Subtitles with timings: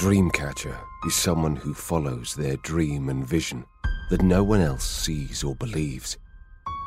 [0.00, 3.66] Dreamcatcher is someone who follows their dream and vision
[4.08, 6.16] that no one else sees or believes.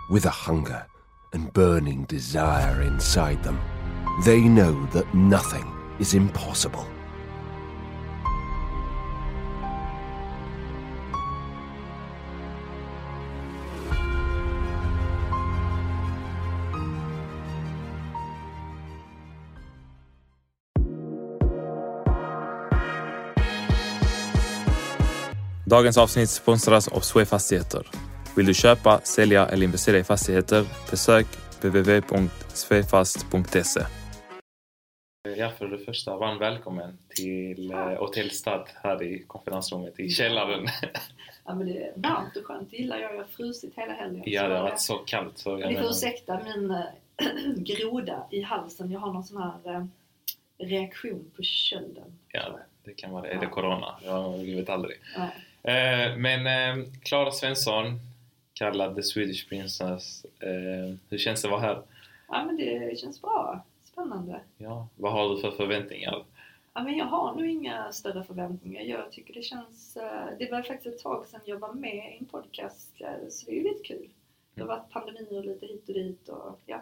[0.09, 0.83] With a hunger
[1.31, 3.61] and burning desire inside them,
[4.25, 6.87] they know that nothing is impossible.
[25.73, 27.87] Dagens avsnitt sponsras av Sve Fastigheter.
[28.35, 30.65] Vill du köpa, sälja eller investera i fastigheter?
[30.91, 31.25] Besök
[31.61, 33.81] www.svefast.se.
[35.37, 40.67] Ja, för det första, varmt välkommen till eh, Hotell Stad här i konferensrummet i källaren.
[41.45, 43.13] Ja men det är varmt och skönt, det gillar jag.
[43.13, 44.23] Jag har frusit hela helgen.
[44.25, 45.37] Ja, det har varit så kallt.
[45.37, 46.83] Så Ni får ursäkta min äh,
[47.55, 48.91] groda i halsen.
[48.91, 49.85] Jag har någon sån här äh,
[50.57, 52.19] reaktion på kölden.
[52.27, 53.29] Ja, det kan vara det.
[53.29, 53.95] Är det Corona?
[54.03, 54.97] Jag vet aldrig.
[55.17, 55.29] Nej.
[55.63, 57.99] Eh, men eh, Klara Svensson,
[58.53, 60.25] kallad The Swedish Princess.
[60.39, 61.81] Eh, hur känns det att vara här?
[62.27, 63.65] Ja men det känns bra.
[63.83, 64.41] Spännande.
[64.57, 66.25] Ja, vad har du för förväntningar?
[66.73, 68.81] Ja, men jag har nog inga större förväntningar.
[68.81, 69.97] Jag tycker det känns...
[70.39, 72.97] Det var faktiskt ett tag sedan jag var med i en podcast
[73.29, 74.09] så det är ju lite kul.
[74.53, 76.81] Det har varit pandemier lite hit och dit och ja.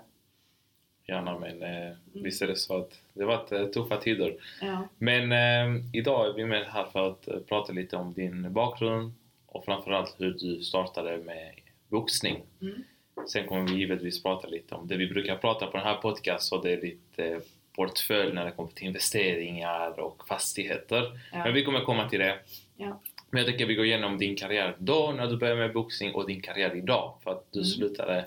[1.08, 4.36] Gärna, men eh, visst är det så att det har varit eh, tuffa tider.
[4.62, 4.88] ja.
[4.98, 9.14] Men eh, idag är vi med här för att eh, prata lite om din bakgrund
[9.46, 11.52] och framförallt hur du startade med
[11.90, 12.42] boxning.
[12.62, 12.84] Mm.
[13.28, 16.58] Sen kommer vi givetvis prata lite om det vi brukar prata på den här podcasten
[16.58, 17.42] och det är lite
[17.76, 21.20] portfölj när det kommer till investeringar och fastigheter.
[21.32, 21.44] Ja.
[21.44, 22.40] Men vi kommer komma till det.
[22.78, 23.02] Ja.
[23.30, 26.28] Men jag tänker vi går igenom din karriär då när du började med boxning och
[26.28, 27.66] din karriär idag för att du Mm.
[27.70, 28.26] slutade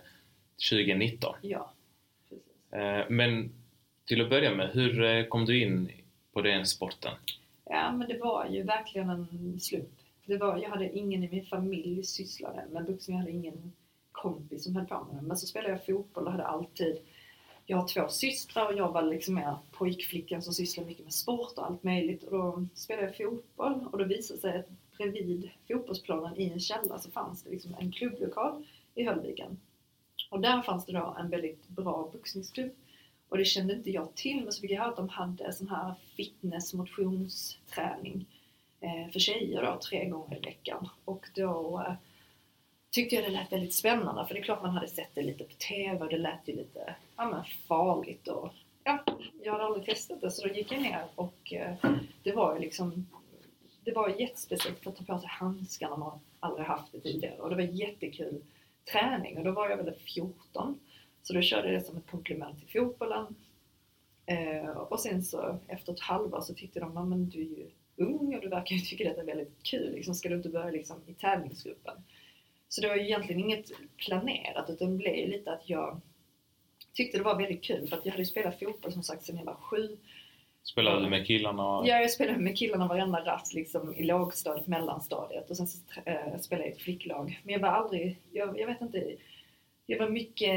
[0.71, 1.35] 2019.
[1.43, 1.71] ja.
[2.75, 3.51] Eh, men
[4.05, 5.91] till att börja med, hur eh, kom du in
[6.33, 7.13] på den sporten?
[7.65, 10.01] Ja, men det var ju verkligen en slump.
[10.27, 13.17] Det var, jag hade ingen i min familj sysslade med boxning.
[13.17, 13.73] Jag hade ingen
[14.13, 15.27] kompis som höll på med det.
[15.27, 16.99] Men så spelade jag fotboll och hade alltid...
[17.67, 21.53] Jag har två systrar och jag var liksom mer pojkflickan som sysslade mycket med sport
[21.57, 22.23] och allt möjligt.
[22.25, 26.61] Och då spelade jag fotboll och då visade det sig att bredvid fotbollsplanen i en
[26.61, 29.61] källare så fanns det liksom en klubblokal i Höllviken.
[30.31, 32.73] Och där fanns det då en väldigt bra boxningsklubb.
[33.29, 35.69] Och det kände inte jag till, men så fick jag höra att de hade sån
[35.69, 38.27] här fitness motionsträning
[38.81, 40.89] eh, för tjejer då, tre gånger i veckan.
[41.05, 41.95] Och då eh,
[42.91, 45.45] tyckte jag det lät väldigt spännande, för det är klart man hade sett det lite
[45.45, 48.53] på TV och det lät ju lite ja, men farligt och
[48.85, 49.05] ja,
[49.43, 51.75] jag hade aldrig testat det så då gick jag ner och eh,
[52.23, 53.07] det var ju liksom
[53.85, 57.57] det var jättespeciellt att ta på sig handskarna man aldrig haft det tidigare och det
[57.57, 58.43] var jättekul
[58.93, 60.81] träning och då var jag väl 14
[61.23, 63.35] så då körde jag det som ett komplement till fotbollen.
[64.27, 67.71] Eh, och sen så efter ett halvår så tyckte de, "Ja, men du är ju
[67.97, 70.49] ung och du verkar ju tycka detta det är väldigt kul, liksom, ska du inte
[70.49, 71.95] börja liksom, i tävlingsgruppen?
[72.69, 76.01] Så det var ju egentligen inget planerat utan det blev ju lite att jag
[76.93, 79.37] tyckte det var väldigt kul för att jag hade ju spelat fotboll som sagt sedan
[79.37, 79.97] jag var sju.
[80.65, 81.63] Spelade du med killarna?
[81.63, 86.39] Ja, jag spelade med killarna varenda rast liksom, i lågstadiet, mellanstadiet och sen så äh,
[86.41, 87.41] spelade jag i ett flicklag.
[87.43, 89.17] Men jag var aldrig, jag, jag vet inte,
[89.87, 90.55] jag var mycket,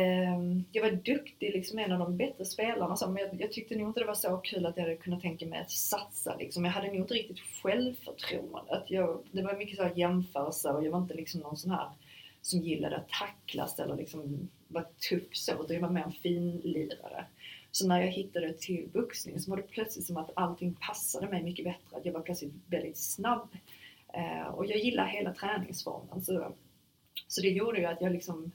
[0.71, 3.89] jag var duktig, liksom en av de bättre spelarna så, men jag, jag tyckte nog
[3.89, 6.65] inte det var så kul att jag hade kunnat tänka mig att satsa liksom.
[6.65, 8.71] Jag hade nog inte riktigt självförtroende.
[8.71, 11.71] Att jag, det var mycket så här jämförelser och jag var inte liksom någon sån
[11.71, 11.89] här
[12.41, 17.25] som gillade att tacklas eller liksom var tuff så, utan jag var mer en finlirare.
[17.77, 21.43] Så när jag hittade till boxning så var det plötsligt som att allting passade mig
[21.43, 22.01] mycket bättre.
[22.03, 23.49] Jag var plötsligt väldigt snabb.
[24.13, 26.21] Eh, och jag gillar hela träningsformen.
[26.21, 26.51] Så,
[27.27, 28.51] så det gjorde ju att jag liksom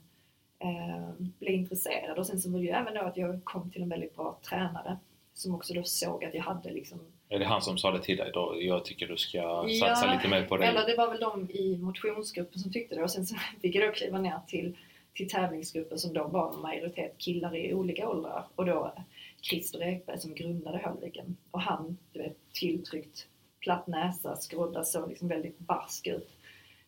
[0.58, 2.18] eh, blev intresserad.
[2.18, 4.38] Och sen så var det ju även då att jag kom till en väldigt bra
[4.48, 4.98] tränare
[5.34, 8.16] som också då såg att jag hade liksom Är det han som sa det till
[8.16, 8.56] dig då?
[8.60, 10.66] Jag tycker du ska satsa lite mer på det.
[10.66, 13.88] eller det var väl de i motionsgruppen som tyckte det och sen så fick jag
[13.88, 14.76] då kliva ner till,
[15.14, 18.92] till tävlingsgruppen som då var en majoritet killar i olika åldrar och då
[19.42, 23.26] Christer Ekberg som grundade Höllviken och han, du vet, tilltryckt
[23.60, 26.28] platt näsa, skrodda, såg liksom väldigt barsk ut.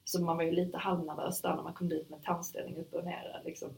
[0.04, 3.04] Så man var ju lite halvnervös där när man kom dit med tandställning upp och
[3.04, 3.40] ner.
[3.44, 3.68] Liksom.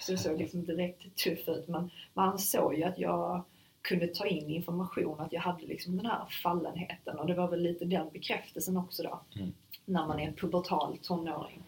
[0.00, 1.68] Så det såg liksom direkt tuff ut.
[1.68, 3.44] Men man såg ju att jag
[3.80, 7.62] kunde ta in information, att jag hade liksom den här fallenheten och det var väl
[7.62, 9.20] lite den bekräftelsen också då.
[9.36, 9.52] Mm.
[9.84, 11.62] När man är en pubertal tonåring.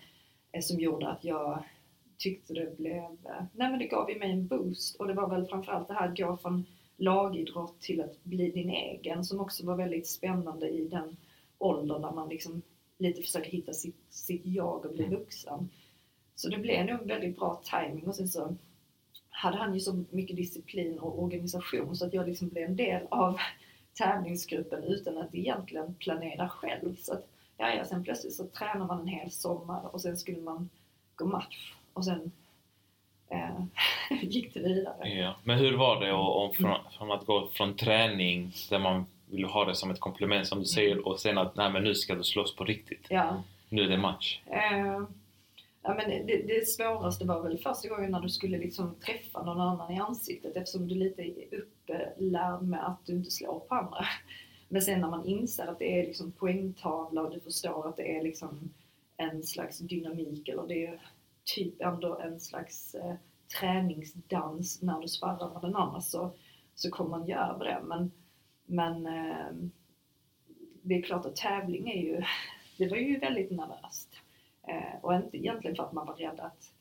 [0.53, 1.65] eh, Som gjorde att jag
[2.19, 3.03] tyckte det blev,
[3.53, 6.09] nej men det gav ju mig en boost och det var väl framförallt det här
[6.09, 6.65] att gå från
[6.97, 11.17] lagidrott till att bli din egen som också var väldigt spännande i den
[11.59, 12.63] åldern där man liksom
[12.99, 15.19] lite försöker hitta sitt, sitt jag och bli Mm.
[15.19, 15.71] vuxen.
[16.35, 18.57] Så det blev nog en väldigt bra timing och sen så
[19.31, 23.07] hade han ju så mycket disciplin och organisation så att jag liksom blev en del
[23.11, 23.39] av
[23.95, 26.97] tävlingsgruppen utan att egentligen planera själv.
[26.97, 30.41] Så att, ja, ja, sen plötsligt så tränar man en hel sommar och sen skulle
[30.41, 30.71] man
[31.17, 32.33] gå match och sen
[33.29, 33.65] eh,
[34.23, 35.09] gick det vidare.
[35.09, 35.35] Ja.
[35.45, 39.45] Men hur var det och, och från, från att gå från träning där man vill
[39.45, 42.15] ha det som ett komplement som du säger och sen att nej men nu ska
[42.15, 43.07] du slåss på riktigt.
[43.09, 43.43] Ja.
[43.69, 44.41] Nu är det match.
[44.47, 45.03] Eh,
[45.83, 49.61] ja, men det, det svåraste var väl första gången när du skulle liksom träffa någon
[49.61, 54.07] annan i ansiktet eftersom du lite är upplärd med att du inte slår på andra.
[54.69, 58.17] Men sen när man inser att det är liksom poängtavla och du förstår att det
[58.17, 58.71] är liksom
[59.17, 61.01] en slags dynamik eller det är
[61.45, 63.15] typ ändå en slags eh,
[63.61, 66.31] träningsdans när du sparrar med den andra så,
[66.75, 67.81] så kommer man ju över det.
[67.85, 68.13] Men,
[68.67, 69.71] men eh,
[70.83, 72.23] det är klart att tävling är ju,
[72.79, 74.09] det var ju väldigt nervöst.
[74.69, 76.73] Eh, och inte egentligen för att man var rädd att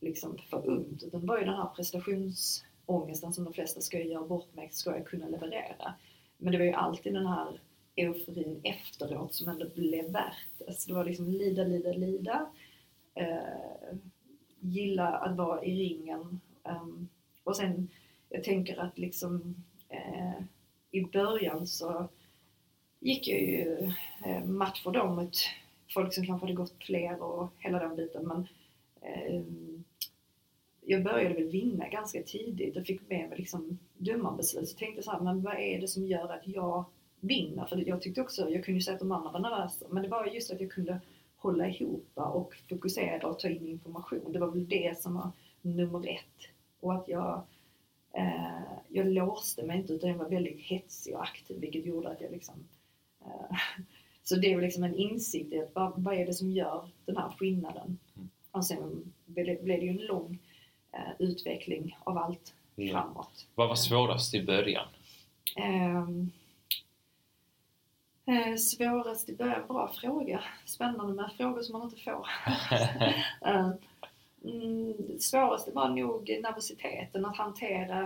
[0.00, 4.26] liksom få ont, utan det var ju den här prestationsångesten som de flesta ska göra
[4.26, 5.94] bort mig, ska jag kunna leverera?
[6.36, 7.60] Men det var ju alltid den här
[7.96, 10.72] euforin efteråt som ändå blev värt det.
[10.72, 12.46] Så det var liksom lida, lida, lida.
[13.18, 13.96] Eh,
[14.60, 16.40] gilla att vara i ringen.
[16.62, 17.08] Um,
[17.44, 17.88] och sen,
[18.28, 19.54] jag tänker att liksom
[19.88, 20.42] eh,
[20.90, 22.08] i början så
[23.00, 23.92] gick jag ju
[24.24, 25.36] eh, matcher då mot
[25.94, 28.26] folk som kanske hade gått fler och hela den biten.
[28.26, 28.48] Men
[29.00, 29.42] eh,
[30.80, 34.68] jag började väl vinna ganska tidigt och fick med mig liksom domarbeslut.
[34.68, 36.84] Så tänkte jag så här, men vad är det som gör att jag
[37.20, 37.66] vinner?
[37.66, 40.08] För jag tyckte också, jag kunde ju säga att de andra var nervösa, men det
[40.08, 41.00] var just att jag kunde
[41.38, 44.32] hålla ihop och fokusera och ta in information.
[44.32, 45.30] Det var väl det som var
[45.62, 46.48] nummer ett.
[46.80, 47.42] Och att jag,
[48.12, 52.20] eh, jag låste mig inte utan jag var väldigt hetsig och aktiv vilket gjorde att
[52.20, 52.54] jag liksom
[53.24, 53.56] eh,
[54.22, 57.16] Så det är liksom en insikt i att vad, vad är det som gör den
[57.16, 57.98] här skillnaden?
[58.16, 58.28] Mm.
[58.50, 60.38] Och sen blev det, ju en lång
[60.92, 62.90] eh, utveckling av allt Mm.
[62.92, 63.46] framåt.
[63.54, 64.86] Vad var svårast i början?
[65.56, 66.30] Ehm,
[68.28, 70.40] eh, svårast i början, bra fråga.
[70.66, 72.26] Spännande med frågor som man inte får.
[73.46, 73.70] Eh,
[74.44, 78.02] mm, svårast var nog nervositeten, att hantera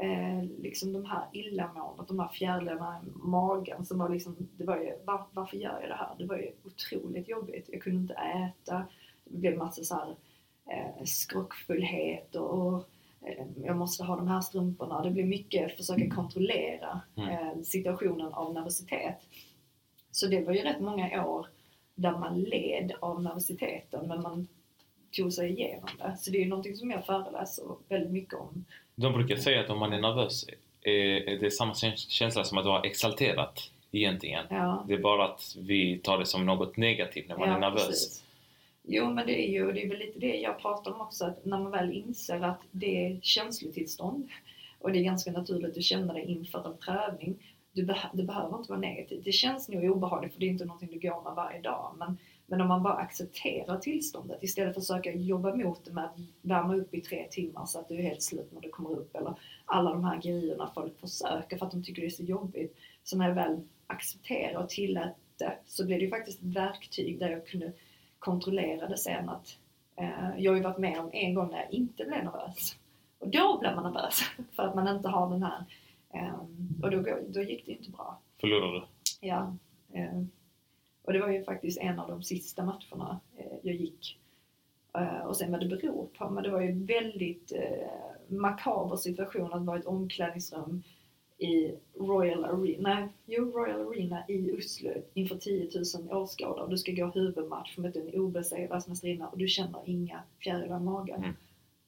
[0.00, 4.76] eh, liksom de här illamåendet, de här fjärilarna i magen som var liksom, det var
[4.76, 6.14] ju, var, varför gör jag det här?
[6.18, 7.68] Det var ju otroligt jobbigt.
[7.72, 8.84] Jag kunde inte äta,
[9.24, 10.16] det blev massa så här
[10.70, 12.88] eh, skrockfullhet och,
[13.26, 15.02] eh, jag måste ha de här strumporna.
[15.02, 17.28] Det blev mycket försöka kontrollera Mm.
[17.30, 19.16] eh, situationen av nervositet.
[20.14, 21.46] Så det var ju rätt många år
[21.94, 24.48] där man led av nervositeten men man
[25.16, 26.16] tog sig igenom det.
[26.18, 28.64] Så det är ju någonting som jag föreläser väldigt mycket om.
[28.94, 30.46] De brukar säga att om man är nervös
[30.82, 34.46] är är det samma käns- känsla som att vara exalterat egentligen.
[34.50, 34.84] Ja.
[34.88, 37.86] Det är bara att vi tar det som något negativt när man är nervös.
[37.86, 38.24] precis.
[38.82, 41.44] Jo, men det är ju det är väl lite det jag pratar om också, att
[41.44, 44.28] när man väl inser att det är känslotillstånd
[44.78, 47.36] och det är ganska naturligt att känna det inför en prövning.
[47.74, 49.24] Du beh- det behöver inte vara negativt.
[49.24, 51.94] Det känns nog obehagligt för det är inte någonting du går med varje dag.
[51.98, 56.04] Men, men om man bara accepterar tillståndet istället för att försöka jobba mot det med
[56.04, 58.90] att värma upp i tre timmar så att du är helt slut när du kommer
[58.90, 59.16] upp.
[59.16, 59.34] Eller
[59.64, 62.76] alla de här grejerna folk försöker för att de tycker det är så jobbigt.
[63.04, 67.18] Så när jag väl accepterar och tillät det så blev det ju faktiskt ett verktyg
[67.18, 67.72] där jag kunde
[68.18, 69.58] kontrollera det sen att
[69.96, 72.76] eh, jag har ju varit med om en gång när jag inte blev nervös.
[73.18, 74.20] Och då blev man nervös
[74.56, 75.64] för att man inte har den här
[76.82, 78.20] och då, då gick det inte bra.
[78.40, 78.82] Förlorar du?
[79.20, 79.56] Ja.
[79.92, 80.22] Eh,
[81.02, 84.18] och det var ju faktiskt en av de sista matcherna eh, jag gick.
[84.94, 87.88] Eh, och sen vad det beror på, men det var ju en väldigt eh,
[88.28, 90.82] makaber situation att vara i ett omklädningsrum
[91.38, 95.70] i Royal Arena, jo, Royal Arena i Oslo inför 10
[96.08, 96.70] 000 åskådare.
[96.70, 101.24] Du ska gå huvudmatch mot en obesegrad världsmästarinna och du känner inga fjärilar i magen.
[101.24, 101.34] Mm.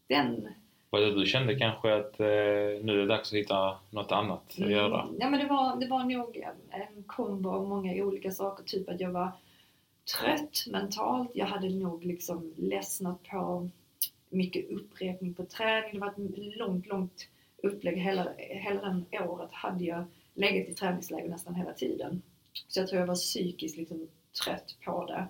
[0.06, 0.48] Den
[0.96, 4.42] Var det du kände kanske att eh, nu är det dags att hitta något annat
[4.48, 5.02] att göra?
[5.02, 8.64] Mm, ja, men det, var, det var nog en, en kombo av många olika saker.
[8.64, 9.32] Typ att jag var
[10.18, 11.30] trött mentalt.
[11.34, 13.68] Jag hade nog liksom ledsnat på
[14.28, 15.90] mycket upprepning på träning.
[15.92, 17.28] Det var ett långt, långt
[17.62, 17.96] upplägg.
[17.96, 22.22] Hela, hela den året hade jag legat i träningsläger nästan hela tiden.
[22.68, 24.08] Så jag tror jag var psykiskt liksom
[24.44, 25.26] trött på det.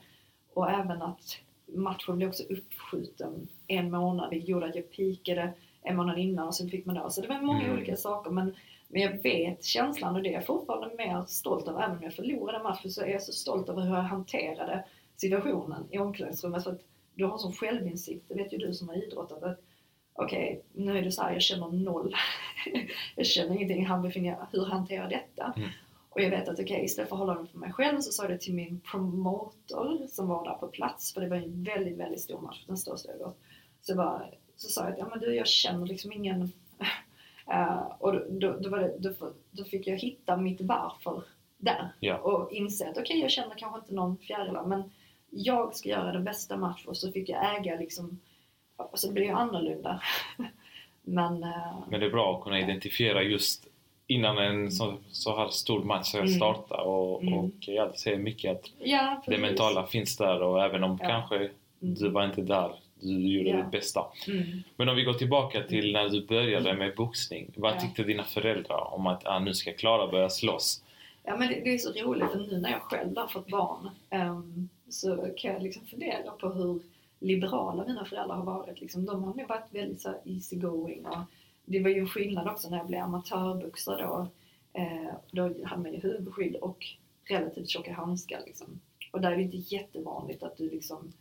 [0.54, 4.30] Och även att matchen blev också uppskjuten en månad.
[4.30, 7.10] Det gjorde att jag pikade en månad innan och sen fick man då.
[7.10, 7.76] Så det var många Mm.
[7.76, 8.30] olika saker.
[8.30, 8.54] Men,
[8.88, 11.82] men jag vet känslan och det är jag fortfarande mer stolt över.
[11.82, 14.84] Även om jag förlorade matchen så är jag så stolt över hur jag hanterade
[15.16, 16.64] situationen i omklädningsrummet.
[16.64, 16.80] För att
[17.14, 19.42] du har sån självinsikt, det vet ju du som har idrottat.
[19.42, 19.60] att
[20.18, 22.14] Okej, nu är det så här, jag känner noll.
[23.16, 25.52] jag känner ingenting, han befinner, hur hanterar jag detta?
[25.56, 25.68] Mm.
[26.16, 28.22] Och jag vet att okej, istället för att hålla det för mig själv så sa
[28.22, 31.14] jag det till min promotor som var där på plats.
[31.14, 33.38] För det var en väldigt, väldigt stor match, den största jag gått.
[33.80, 34.22] Så, jag bara,
[34.56, 36.52] så sa jag att ja, men du, jag känner liksom ingen
[37.52, 41.22] Eh, och då, då, var det, då, då fick jag hitta mitt varför
[41.56, 42.18] där Ja.
[42.18, 44.90] och inse att okej, jag känner kanske inte någon fjärilar men
[45.30, 48.20] jag ska göra den bästa matchen och så fick jag äga liksom,
[48.76, 50.02] och så blir ju annorlunda.
[51.02, 53.68] men eh, Men det är bra att kunna identifiera just
[54.06, 56.28] innan en så, så här stor match ska Mm.
[56.30, 57.34] starta och, Mm.
[57.34, 61.08] och ja, det säger mycket att ja, det mentala finns där och även om Ja.
[61.08, 61.50] kanske Mm.
[61.94, 63.56] du var inte där, du gjorde Ja.
[63.56, 64.04] ditt bästa.
[64.28, 64.44] Mm.
[64.76, 67.50] Men om vi går tillbaka till när du började med boxning.
[67.56, 70.82] Vad tyckte dina föräldrar om att ah, nu ska Klara börja slåss?
[71.24, 73.90] Ja men det, det är så roligt för nu när jag själv har fått barn
[74.10, 76.80] ehm, så kan jag liksom fundera på hur
[77.20, 78.80] liberala mina föräldrar har varit.
[78.80, 81.16] Liksom, de har nog varit väldigt så easy going och
[81.66, 84.28] det var ju en skillnad också när jag blev amatörboxare då.
[84.72, 86.86] Eh, då hade man ju huvudskydd och
[87.24, 88.80] relativt tjocka handskar liksom.
[89.12, 91.12] Och där är det inte jättevanligt att du liksom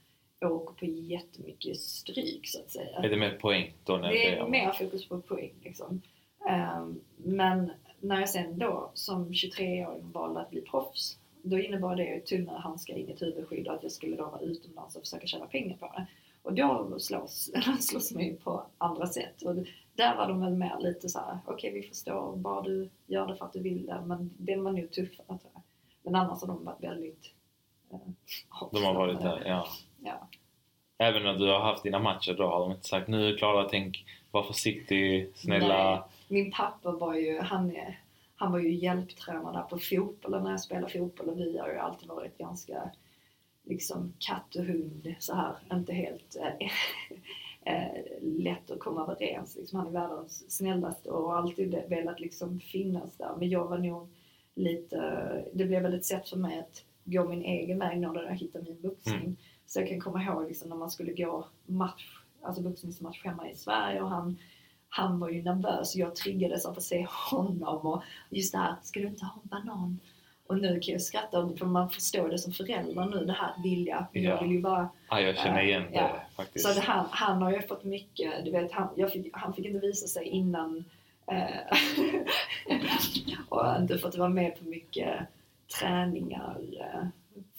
[0.45, 2.97] åker på jättemycket stryk så att säga.
[2.97, 3.97] Är det mer poäng då?
[3.97, 4.47] När Det är börjar?
[4.49, 6.01] mer fokus på poäng liksom.
[6.49, 12.25] Ehm, men när jag sen då som 23-åring valde att bli proffs, då innebar det
[12.25, 15.77] tunnare handskar, inget huvudskydd och att jag skulle då vara utomlands och försöka tjäna pengar
[15.77, 16.07] på det.
[16.41, 19.41] Och då slåss, slåss man ju på andra sätt.
[19.41, 19.55] Och
[19.95, 23.35] där var de väl mer lite så här: okej vi förstår, bara du gör det
[23.35, 24.01] för att du vill det.
[24.05, 25.61] Men det var nog tuffare tror jag.
[26.03, 27.33] Men annars har de varit väldigt
[27.91, 27.99] eh,
[28.71, 29.67] De har varit där, ja.
[30.03, 30.27] Ja.
[30.97, 34.05] Även när du har haft dina matcher då har de inte sagt nu Klara, tänk,
[34.31, 35.91] var försiktig, snälla.
[35.91, 36.01] Nej.
[36.27, 37.99] Min pappa var ju, han, är,
[38.35, 42.09] han var ju hjälptränare på fotbollen när jag spelade fotboll och vi har ju alltid
[42.09, 42.91] varit ganska
[43.63, 46.35] liksom katt och hund så här, inte helt
[47.65, 49.55] eh, lätt att komma överens.
[49.55, 53.35] Liksom, han är världens snällaste och har alltid velat liksom finnas där.
[53.39, 54.09] Men jag var nog
[54.55, 54.97] lite,
[55.53, 58.65] det blev väl ett sätt för mig att gå min egen väg när jag hittade
[58.65, 59.15] min boxning.
[59.15, 59.35] Mm.
[59.65, 63.55] Så jag kan komma ihåg liksom, när man skulle gå match, alltså boxningsmatch hemma i
[63.55, 64.37] Sverige och han
[64.97, 68.75] han var ju nervös och jag triggades av att se honom och just det här,
[68.83, 69.99] ska du inte ha en banan?
[70.47, 74.07] Och nu kan jag skratta för man förstår det som förälder nu, det här vilja.
[74.11, 74.21] Ja.
[74.21, 76.19] Jag vill ju bara Ah, jag känner igen det Ja.
[76.35, 76.67] faktiskt.
[76.67, 79.79] så det, han, han har ju fått mycket, du vet, han, fick, han fick inte
[79.87, 80.85] visa sig innan
[81.31, 81.77] eh,
[83.49, 85.19] och inte fått vara med på mycket
[85.79, 87.07] träningar eh,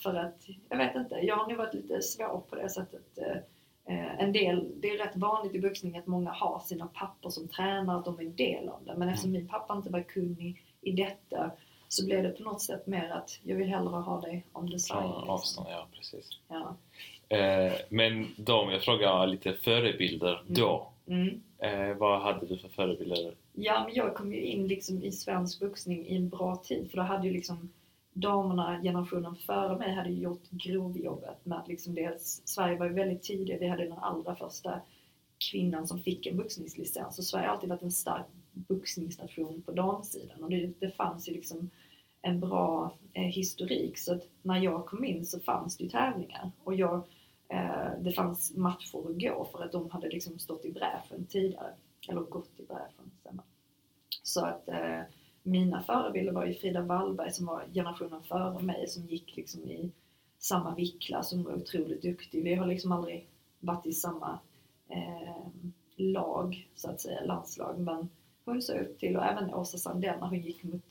[0.02, 3.18] för att, jag vet inte, jag har nog varit lite svår på det sättet.
[3.88, 7.48] Eh, en del, det är rätt vanligt i boxning att många har sina pappor som
[7.48, 8.94] tränar, att de är en del av det.
[8.96, 11.50] Men eftersom min pappa inte var kunnig i detta
[11.88, 14.78] så blev det på något sätt mer att jag vill hellre ha dig on the
[14.78, 14.98] side.
[14.98, 15.30] Från liksom.
[15.30, 16.28] avstånd, ja precis.
[16.48, 16.76] Ja.
[17.36, 20.92] Eh, men de, jag frågar lite förebilder då.
[21.06, 21.42] Mm.
[21.58, 23.34] Eh, vad hade du för förebilder?
[23.52, 26.96] Ja, men jag kom ju in liksom i svensk boxning i en bra tid för
[26.96, 27.70] då hade ju liksom
[28.12, 33.22] damerna, generationen före mig, hade gjort grovjobbet med att liksom dels, Sverige var ju väldigt
[33.22, 34.80] tidigt, vi hade den allra första
[35.50, 38.26] kvinnan som fick en boxningslicens och Sverige har alltid varit en stark
[38.56, 41.70] boxningsnation på damsidan och det, det fanns ju liksom
[42.22, 46.50] en bra eh, historik så att när jag kom in så fanns det ju tävlingar
[46.64, 46.96] och jag,
[47.48, 51.74] eh, det fanns matcher att gå för att de hade liksom stått i bräschen tidigare
[52.08, 53.10] eller gått i bräschen.
[53.20, 53.44] stämmer.
[54.22, 55.00] Så att eh,
[55.42, 59.92] mina förebilder var ju Frida Wallberg som var generationen före mig som gick liksom i
[60.38, 62.44] samma viktklass som var otroligt duktig.
[62.44, 63.28] Vi har liksom aldrig
[63.60, 64.38] varit i samma
[64.88, 65.46] eh,
[65.96, 67.78] lag, så att säga, landslag.
[67.78, 68.08] Men
[68.52, 70.82] hon såg upp till, och även Åsa Sandell när hon gick mot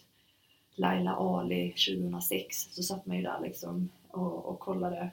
[0.76, 5.10] Laila Ali 2006 så satt man ju där liksom och, och kollade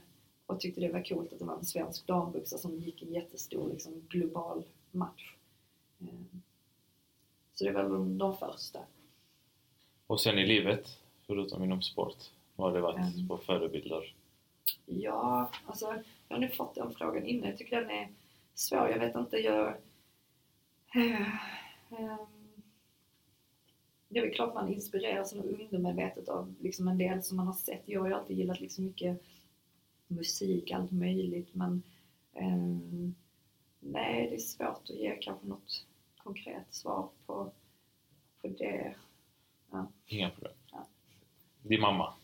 [0.47, 3.71] och tyckte det var coolt att det var en svensk damboxare som gick en jättestor
[3.71, 5.35] liksom, global match.
[6.01, 6.09] Eh,
[7.55, 8.79] Så det var väl de, första.
[10.07, 12.17] Och sen i livet, förutom inom sport,
[12.57, 13.29] vad har det varit Mm.
[13.29, 14.15] på förebilder?
[14.87, 15.95] Ja, alltså
[16.29, 17.49] jag har nu fått den frågan innan.
[17.49, 18.09] Jag tycker den är
[18.55, 18.89] svår.
[18.89, 19.69] Jag vet inte, jag...
[20.95, 21.29] Eh,
[21.91, 22.27] ehm,
[24.13, 27.83] det är väl klart man inspireras undermedvetet av liksom en del som man har sett.
[27.85, 29.23] Jag har ju alltid gillat liksom mycket
[30.07, 31.83] musik, allt möjligt men
[32.35, 33.15] ehm,
[33.81, 37.53] nej, det är svårt att ge kanske något konkret svar på,
[38.41, 38.95] på det.
[40.07, 40.53] Inga problem.
[40.73, 40.87] Ja.
[41.63, 42.15] Din mamma,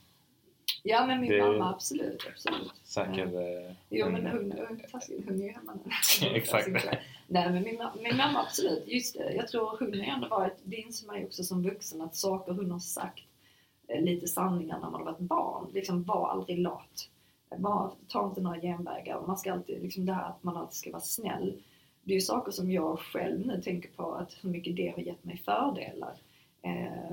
[0.90, 2.72] Ja, men min Det- mamma absolut, absolut.
[2.84, 3.26] säker...
[3.66, 4.80] eh, Jo hon- men hon, hon,
[5.26, 5.90] hon är ju hemma nu.
[6.36, 6.68] Exakt.
[7.26, 9.32] Nej men min, min mamma absolut, just det.
[9.32, 12.52] Jag tror hon har ändå varit, det inser man ju också som vuxen, att saker
[12.52, 13.24] hon har sagt,
[13.88, 17.08] eh, lite sanningar när man har varit barn, liksom var aldrig lat.
[17.58, 19.20] Bara, ta inte några genvägar.
[19.26, 21.62] Man ska alltid, liksom det här att man alltid ska vara snäll.
[22.02, 25.02] Det är ju saker som jag själv nu tänker på, att hur mycket det har
[25.02, 26.14] gett mig fördelar.
[26.62, 27.12] Eh,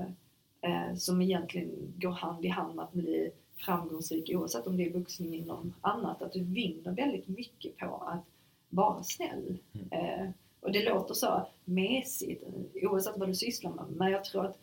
[0.60, 4.90] eh, som egentligen går hand i hand med att bli framgångsrik oavsett om det är
[4.90, 6.22] boxning eller något annat.
[6.22, 8.24] Att du vinner väldigt mycket på att
[8.68, 9.58] vara snäll.
[9.72, 9.88] Mm.
[9.92, 12.42] Eh, Och det låter så mesigt
[12.82, 13.84] oavsett vad du sysslar med.
[13.88, 14.58] Men jag tror att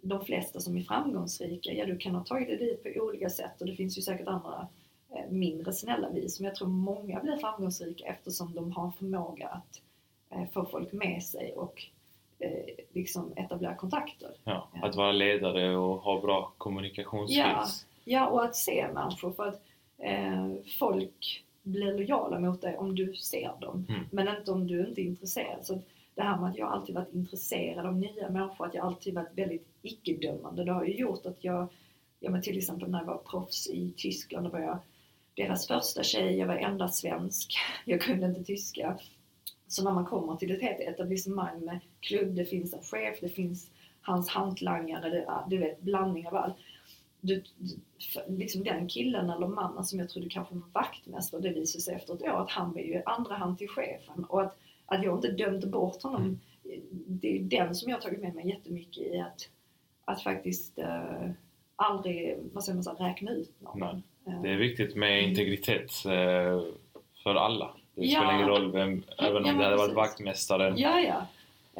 [0.00, 3.60] de flesta som är framgångsrika, ja du kan ha tagit dig dit på olika sätt
[3.60, 4.68] och det finns ju säkert andra
[5.10, 6.40] eh, mindre snälla vis.
[6.40, 9.80] Men jag tror många blir framgångsrika eftersom de har förmåga att
[10.30, 11.82] eh, få folk med sig och
[12.38, 14.30] eh, liksom etablera kontakter.
[14.44, 17.38] Ja, att vara ledare och ha bra kommunikationsskills.
[17.38, 17.66] Ja,
[18.30, 19.32] och att se människor.
[19.32, 19.62] För att
[19.98, 23.86] eh, folk blir lojala mot dig om du ser dem.
[23.88, 24.00] Mm.
[24.10, 25.66] Men inte om du inte är intresserad.
[25.66, 25.80] Så
[26.14, 29.38] det här med att jag alltid varit intresserad av nya människor, att jag alltid varit
[29.38, 31.68] väldigt icke-dömande, det har ju gjort att jag,
[32.20, 34.78] ja men till exempel när jag var proffs i Tyskland, då var jag
[35.34, 38.98] deras första tjej, jag var enda svensk, jag kunde inte tyska.
[39.66, 43.28] Så när man kommer till ett helt etablissemang med klubb, det finns en chef, det
[43.28, 43.70] finns
[44.00, 46.56] hans hantlangare, det, du vet, blandning av allt.
[47.26, 47.42] Du,
[48.28, 52.14] liksom den killen eller mannen som jag trodde kanske var vaktmästare, det visade sig efter
[52.14, 54.24] ett år att han var ju andra hand till chefen.
[54.24, 56.38] Och att, att jag inte dömde bort honom, Mm.
[57.06, 59.48] det är den som jag tagit med mig jättemycket i att,
[60.04, 61.30] att faktiskt eh,
[61.76, 63.78] aldrig, vad säger man, så, här, räkna ut någon.
[63.80, 64.02] Nej.
[64.34, 66.62] Eh, Det är viktigt med integritet eh,
[67.22, 67.74] för alla.
[67.94, 68.18] Det Ja.
[68.20, 70.74] spelar ingen roll vem, även om Ja, det hade varit vaktmästaren.
[70.78, 71.26] Ja, ja.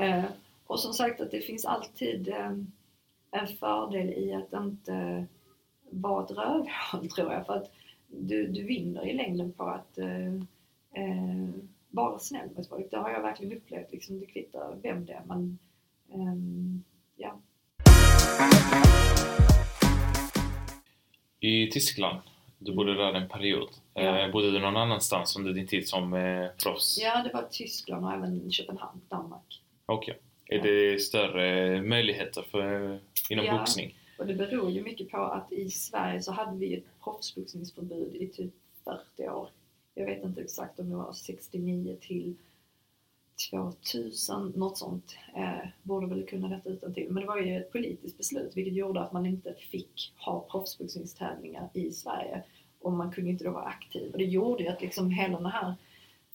[0.04, 0.24] Eh,
[0.66, 2.52] och som sagt att det finns alltid eh,
[3.34, 5.26] en fördel i att inte
[5.90, 7.46] vara ett rövhål tror jag.
[7.46, 7.70] För att
[8.08, 10.34] du, du vinner i längden på att eh,
[10.94, 11.48] eh,
[11.90, 12.90] vara snäll med folk.
[12.90, 13.92] Det har jag verkligen upplevt.
[13.92, 15.22] Liksom, det kvittar vem det är.
[15.26, 15.58] Men,
[16.12, 16.84] ehm,
[17.16, 17.40] ja.
[21.40, 22.18] I Tyskland,
[22.58, 23.68] du bodde där en period.
[23.94, 24.18] Ja.
[24.18, 26.98] Eh, bodde du någon annanstans under din tid som eh, proffs?
[27.02, 29.62] ja, det var Tyskland och även Köpenhamn, Danmark.
[29.86, 30.18] Okej.
[30.48, 30.62] Är Ja.
[30.62, 33.00] det större möjligheter för,
[33.30, 33.58] inom Ja.
[33.58, 33.98] boxning?
[34.18, 38.28] Och det beror ju mycket på att i Sverige så hade vi ett proffsboxningsförbud i
[38.28, 38.52] typ
[39.16, 39.48] 40 år.
[39.94, 42.34] Jag vet inte exakt om det var 69 till
[43.50, 45.16] 2000, något sånt.
[45.36, 47.06] Eh, borde väl kunna detta utan till.
[47.10, 51.68] Men det var ju ett politiskt beslut vilket gjorde att man inte fick ha proffsboxningstävlingar
[51.74, 52.42] i Sverige.
[52.80, 54.12] Och man kunde inte då vara aktiv.
[54.12, 55.74] Och det gjorde ju att liksom hela den här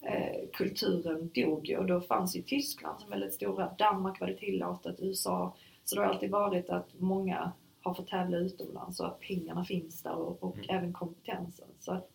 [0.02, 1.78] eh, kulturen dog ju.
[1.78, 3.74] Och då fanns ju Tyskland som väldigt stora.
[3.78, 5.56] Danmark var det tillåtet, USA.
[5.90, 10.04] Så det har alltid varit att många har fått tävla utomlands och att pengarna finns
[10.04, 10.66] där och, och Mm.
[10.70, 11.68] även kompetensen.
[11.80, 12.10] Så att,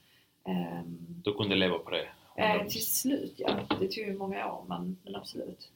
[0.48, 2.08] ehm, Du kunde leva på det?
[2.36, 3.50] Eh, till slut, ja.
[3.80, 5.70] Det tog ju många år, men, men absolut.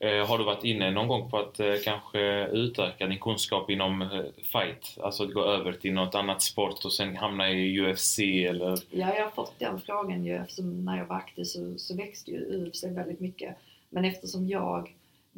[0.00, 4.02] Eh, har du varit inne någon gång på att eh, kanske utöka din kunskap inom
[4.02, 4.08] eh,
[4.52, 4.98] fight?
[5.02, 8.78] Alltså att gå över till något annat sport och sen hamna i UFC eller?
[8.90, 12.30] Ja, jag har fått den frågan ju eftersom när jag var aktiv så, så växte
[12.30, 13.56] ju UFC väldigt mycket.
[13.90, 14.94] Men eftersom jag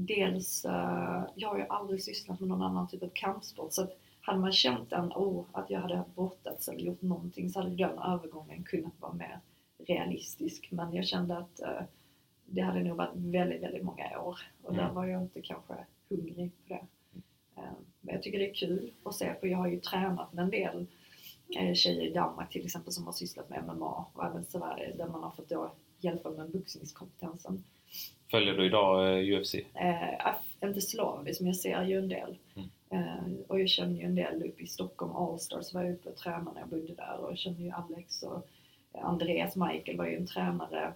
[0.07, 3.97] dels, eh, jag har ju aldrig sysslat med någon annan typ av kampsport så att
[4.21, 7.99] hade man känt en, oh, att jag hade brottats eller gjort någonting så hade den
[7.99, 9.41] övergången kunnat vara mer
[9.87, 10.69] realistisk.
[10.71, 11.83] Men jag kände att eh,
[12.47, 14.95] det hade nog varit väldigt, väldigt många år och där Mm.
[14.95, 15.75] var jag inte kanske
[16.09, 16.87] hungrig på det.
[17.57, 19.47] Eh, Men jag tycker det är kul att se på.
[19.47, 20.87] Jag har ju tränat med en del
[21.75, 25.23] tjejer i Danmark till exempel som har sysslat med MMA och även Sverige där man
[25.23, 27.65] har fått då hjälpa med boxningskompetensen.
[28.31, 29.55] Följer du idag eh, UFC?
[29.55, 32.39] Eh, aff- inte slaviskt men jag ser ju en del.
[32.57, 32.69] Mm.
[32.91, 36.17] Eh, och jag känner ju en del uppe i Stockholm, Allstars var jag uppe och
[36.17, 38.47] tränade när jag bodde där och jag känner ju Alex och
[38.93, 40.93] eh, Andreas Michael var ju en tränare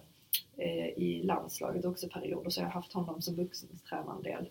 [0.57, 4.49] eh, i landslaget också perioder så jag har haft honom som boxningstränare en del.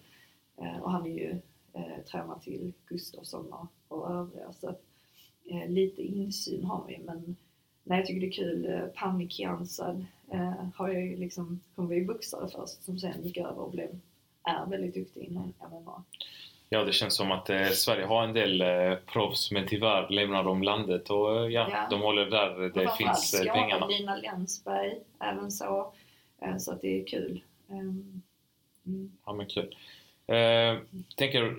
[0.56, 1.30] Eh, och han är ju
[1.72, 4.82] eh, tränare till Gustafsson och, och övriga så att,
[5.44, 7.36] eh, lite insyn har vi men
[7.84, 8.66] nej, jag tycker det är kul.
[8.74, 13.22] Eh, Pammi Kiansad eh, har jag ju liksom, hon var ju boxare först som sen
[13.24, 13.88] gick över och blev,
[14.42, 16.04] är väldigt duktig inom MMA.
[16.68, 20.44] Ja, det känns som att eh, Sverige har en del eh, proffs men tyvärr lämnar
[20.44, 21.86] de landet och eh, ja, Ja.
[21.90, 23.86] de håller där det Och framförallt finns eh, pengarna.
[23.86, 25.92] Lina Länsberg, även så.
[26.42, 27.40] Eh, så att det är kul.
[27.70, 28.22] Ehm,
[28.86, 29.12] mm.
[29.26, 29.76] Ja, men kul.
[30.26, 30.78] Eh,
[31.16, 31.56] tänker,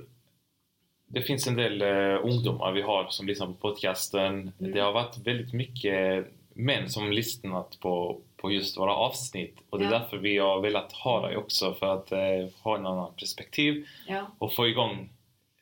[1.15, 4.51] det finns en del eh, ungdomar vi har som lyssnar på podcasten.
[4.59, 4.71] Mm.
[4.71, 9.85] Det har varit väldigt mycket män som lyssnat på, på just våra avsnitt och det
[9.85, 9.99] är Ja.
[9.99, 12.19] därför vi har velat ha dig också för att eh,
[12.63, 14.27] ha en annan perspektiv Ja.
[14.37, 15.09] och få igång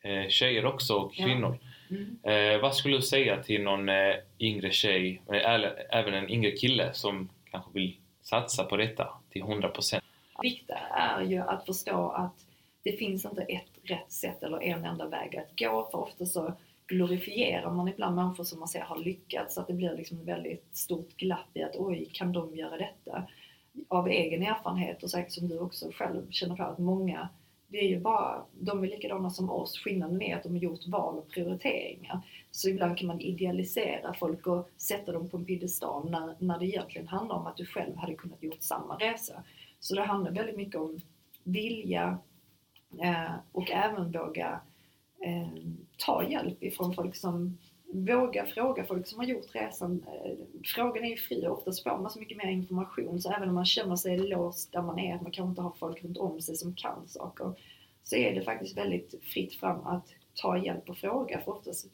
[0.02, 1.26] eh, tjejer också och Ja.
[1.26, 1.58] kvinnor.
[1.90, 2.18] Mm.
[2.56, 6.52] Eh, vad skulle du säga till någon eh, yngre tjej, eh, eller även en yngre
[6.52, 10.00] kille som kanske vill satsa på detta till 100%?
[10.42, 12.34] viktiga är ju att förstå att
[12.84, 15.88] det finns inte ett rätt sätt eller en enda väg att gå.
[15.92, 16.54] För ofta så
[16.88, 19.56] glorifierar man ibland människor som man ser har lyckats.
[19.56, 22.78] Så att det blir liksom ett väldigt stort glapp i att oj, kan de göra
[22.78, 23.28] detta?
[23.88, 26.64] Av egen erfarenhet och säkert som du också själv känner för.
[26.64, 27.30] att många
[27.74, 29.78] det är ju bara, de är likadana som oss.
[29.78, 32.22] Skillnaden är att de har gjort val och prioriteringar.
[32.52, 36.66] Så ibland kan man idealisera folk och sätta dem på en piedestal när, när det
[36.66, 39.44] egentligen handlar om att du själv hade kunnat gjort samma resa.
[39.80, 41.00] Så det handlar väldigt mycket om
[41.44, 42.18] vilja
[43.02, 44.62] Eh, och även våga
[45.26, 45.48] eh,
[45.98, 47.58] ta hjälp ifrån folk som
[47.94, 50.04] vågar fråga folk som har gjort resan.
[50.08, 50.32] Eh,
[50.76, 53.56] frågan är ju fri och oftast får man så mycket mer information så även om
[53.56, 56.42] man känner sig låst där man är, att man kanske inte har folk runt om
[56.42, 57.54] sig som kan saker,
[58.04, 61.42] så är det faktiskt väldigt fritt fram att ta hjälp och fråga.
[61.42, 61.88] För oftast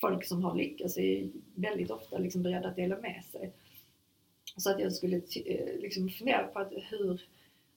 [0.00, 3.52] folk som har lyckats är väldigt ofta liksom beredda att dela med sig.
[4.56, 5.20] Så att jag skulle
[5.78, 7.22] liksom fundera på att hur,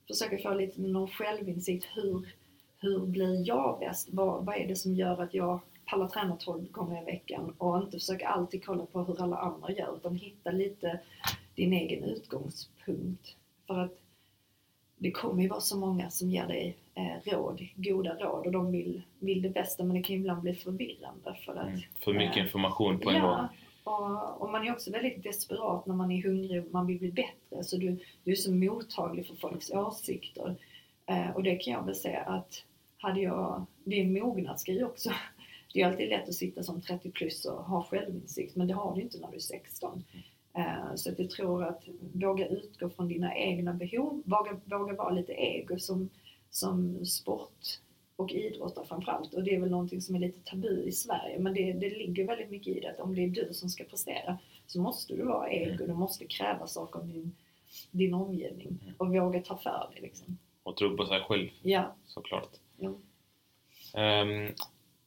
[0.08, 1.86] försöka få lite någon självinsikt.
[1.96, 2.28] Hur,
[2.80, 4.10] hur blir jag bäst?
[4.12, 7.78] Vad, vad är det som gör att jag pallar träna 12 gånger i veckan och
[7.78, 11.00] inte försöka alltid kolla på hur alla andra gör utan hitta lite
[11.56, 13.36] din egen utgångspunkt.
[13.68, 13.98] För att
[14.98, 18.72] det kommer ju vara så många som ger dig eh, råd, goda råd och de
[18.72, 21.68] vill, vill det bästa men det kan ibland bli förvirrande för att...
[21.68, 23.32] Mm, för mycket eh, information på en gång.
[23.32, 23.50] Ja,
[23.84, 27.12] och, och, man är också väldigt desperat när man är hungrig och man vill bli
[27.12, 30.56] bättre så du, du är så mottaglig för folks åsikter.
[31.08, 32.64] Eh, och det kan jag väl säga att
[32.98, 35.12] hade jag, det är en mognadsgrej också.
[35.74, 38.96] Det är alltid lätt att sitta som 30 plus och ha självinsikt men det har
[38.96, 40.04] du inte när du är 16.
[40.54, 45.10] Eh, så att jag tror att våga utgå från dina egna behov, våga, våga vara
[45.10, 46.10] lite ego som,
[46.50, 47.80] som sport
[48.16, 49.34] och idrottare framförallt.
[49.34, 52.28] Och det är väl någonting som är lite tabu i Sverige men det, det ligger
[52.28, 55.24] väldigt mycket i det att om det är du som ska prestera så måste du
[55.24, 57.36] vara ego, du måste kräva saker av din,
[57.92, 60.02] din omgivning och våga ta för dig.
[60.02, 60.38] Liksom.
[60.68, 61.96] Och tro på sig själv ja.
[62.08, 62.50] såklart.
[62.78, 62.90] Ja.
[64.22, 64.54] Um,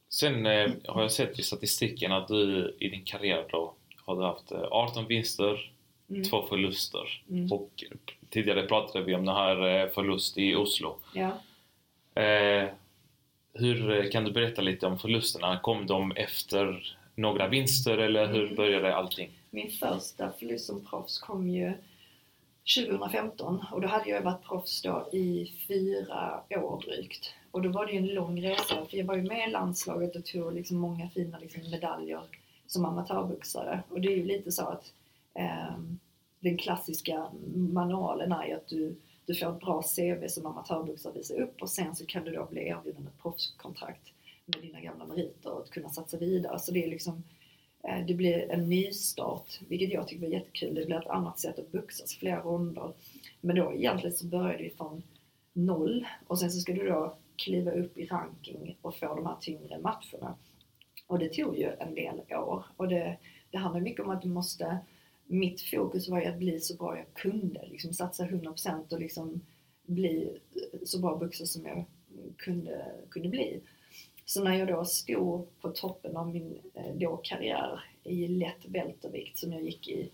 [0.09, 3.73] sen uh, har jag sett i statistiken att du i din karriär då
[4.05, 5.71] har du haft 18 eh, vinster,
[6.09, 6.23] mm.
[6.23, 7.23] två förluster.
[7.29, 7.51] Mm.
[7.51, 7.83] Och
[8.29, 10.97] tidigare pratade vi om den här eh, förlust i Oslo.
[11.13, 11.31] Ja.
[12.21, 12.69] Eh,
[13.53, 15.59] hur kan du berätta lite om förlusterna?
[15.59, 18.55] Kom de efter några vinster eller hur mm.
[18.55, 19.29] började allting?
[19.49, 21.73] Min första förlust som proffs kom ju
[22.75, 27.33] 2015 och då hade jag varit proffs då i fyra år drygt.
[27.51, 30.15] Och då var det ju en lång resa för jag var ju med i landslaget
[30.15, 32.21] och tog liksom många fina liksom medaljer
[32.67, 33.83] som amatörboxare.
[33.89, 34.93] Och det är ju lite så att
[35.33, 35.77] eh,
[36.39, 38.95] den klassiska manualen är ju att du,
[39.25, 42.45] du får ett bra CV som amatörboxare visa upp och sen så kan du då
[42.45, 44.13] bli erbjuden ett proffskontrakt
[44.45, 46.59] med dina gamla meriter och att kunna satsa vidare.
[46.59, 47.23] Så det är liksom
[47.83, 50.75] Eh, det blir en nystart, vilket jag tycker var jättekul.
[50.75, 52.93] Det blir ett annat sätt att boxas, flera ronder.
[53.41, 55.03] Men då egentligen så börjar du från
[55.53, 59.37] noll och sen så ska du då kliva upp i ranking och få de här
[59.41, 60.35] tyngre matcherna.
[61.07, 62.65] Och det tog ju en del år.
[62.77, 63.17] Och det,
[63.51, 64.77] det handlar mycket om att du måste
[65.31, 69.41] mitt fokus var ju att bli så bra jag kunde, liksom satsa 100% och liksom
[69.85, 70.37] bli
[70.83, 71.85] så bra boxare som jag
[72.37, 73.61] kunde, kunde bli.
[74.31, 79.37] Så när jag då stod på toppen av min eh, då karriär i lätt weltervikt
[79.37, 80.11] som jag gick i,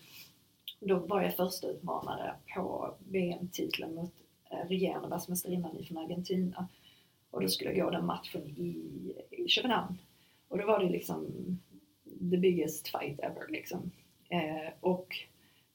[0.80, 4.14] då var jag första utmanare på VM-titeln mot
[4.52, 6.68] eh, regerande världsmästarinnan från Argentina.
[7.32, 9.98] Och då skulle jag gå den matchen i, i Köpenhamn
[10.48, 11.26] och då var det liksom
[12.32, 13.92] the biggest fight ever liksom.
[14.30, 15.16] Eh, och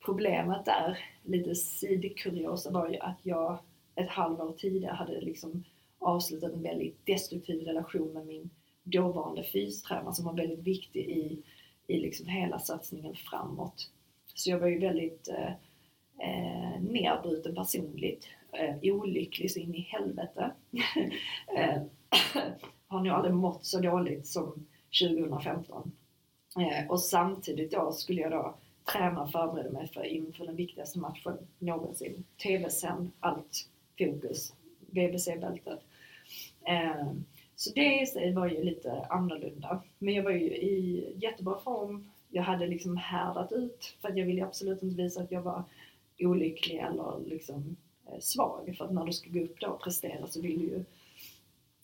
[0.04, 3.58] problemet där, lite sidkuriosa, var ju att jag
[3.94, 5.64] ett halvår tidigare hade liksom
[6.02, 8.50] avslutat en väldigt destruktiv relation med min
[8.82, 11.42] dåvarande fystränare som var väldigt viktig i,
[11.86, 13.90] i liksom hela satsningen framåt.
[14.34, 15.52] Så jag var ju väldigt eh,
[16.18, 20.52] eh, nedbruten personligt, eh, olycklig så in i helvete.
[21.56, 21.82] eh,
[22.86, 24.66] har nog aldrig mått så dåligt som
[25.00, 25.92] 2015.
[26.56, 28.54] Eh, och samtidigt då skulle jag då
[28.92, 32.24] träna och förbereda mig för inför den viktigaste matchen någonsin.
[32.42, 34.54] TV-sänd, allt fokus,
[34.90, 35.80] BBC-bältet.
[36.66, 37.12] Eh,
[37.56, 39.82] så det i sig var ju lite annorlunda.
[39.98, 42.10] Men jag var ju i jättebra form.
[42.30, 45.64] Jag hade liksom härdat ut för att jag ville absolut inte visa att jag var
[46.18, 48.74] olycklig eller liksom eh, svag.
[48.78, 50.84] För att när du ska gå upp då och prestera så vill du ju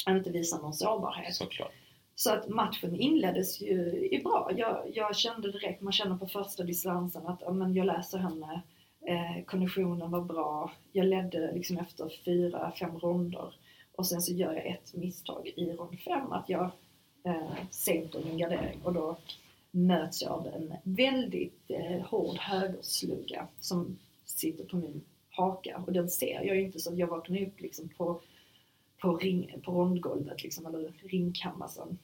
[0.08, 1.34] inte visa någon sårbarhet.
[1.34, 1.72] Såklart.
[2.14, 4.50] Så att matchen inleddes ju i bra.
[4.56, 8.62] Jag, jag, kände direkt, man känner på första distansen att men jag läser henne.
[9.06, 10.72] Eh, konditionen var bra.
[10.92, 13.54] Jag ledde liksom efter fyra, fem ronder.
[13.98, 16.70] Och sen så gör jag ett misstag i rond fem, att jag
[17.24, 19.16] eh, sänker min gardering och då
[19.70, 26.08] möts jag av en väldigt eh, hård högerslugga som sitter på min haka och den
[26.08, 28.20] ser jag ju inte så jag vaknar upp liksom på
[28.98, 31.98] på, ring, på rondgolvet liksom, eller ringkammasen.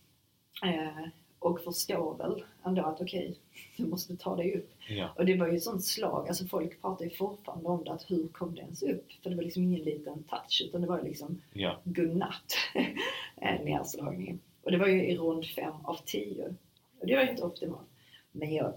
[0.65, 1.09] Eh,
[1.45, 3.35] och förstår väl ändå att okej, okay,
[3.77, 4.71] du måste ta dig upp.
[4.89, 5.09] Ja.
[5.17, 8.11] Och det var ju ett sånt slag, alltså folk pratar ju fortfarande om det, att
[8.11, 9.13] hur kom det ens upp?
[9.23, 11.77] För det var liksom ingen liten touch utan det var liksom ja.
[11.85, 12.53] godnatt
[13.65, 14.39] nedslagning.
[14.63, 16.55] Och det var ju i rond 5 av 10.
[17.01, 17.89] Och det var ju inte optimalt.
[18.33, 18.73] Men jag,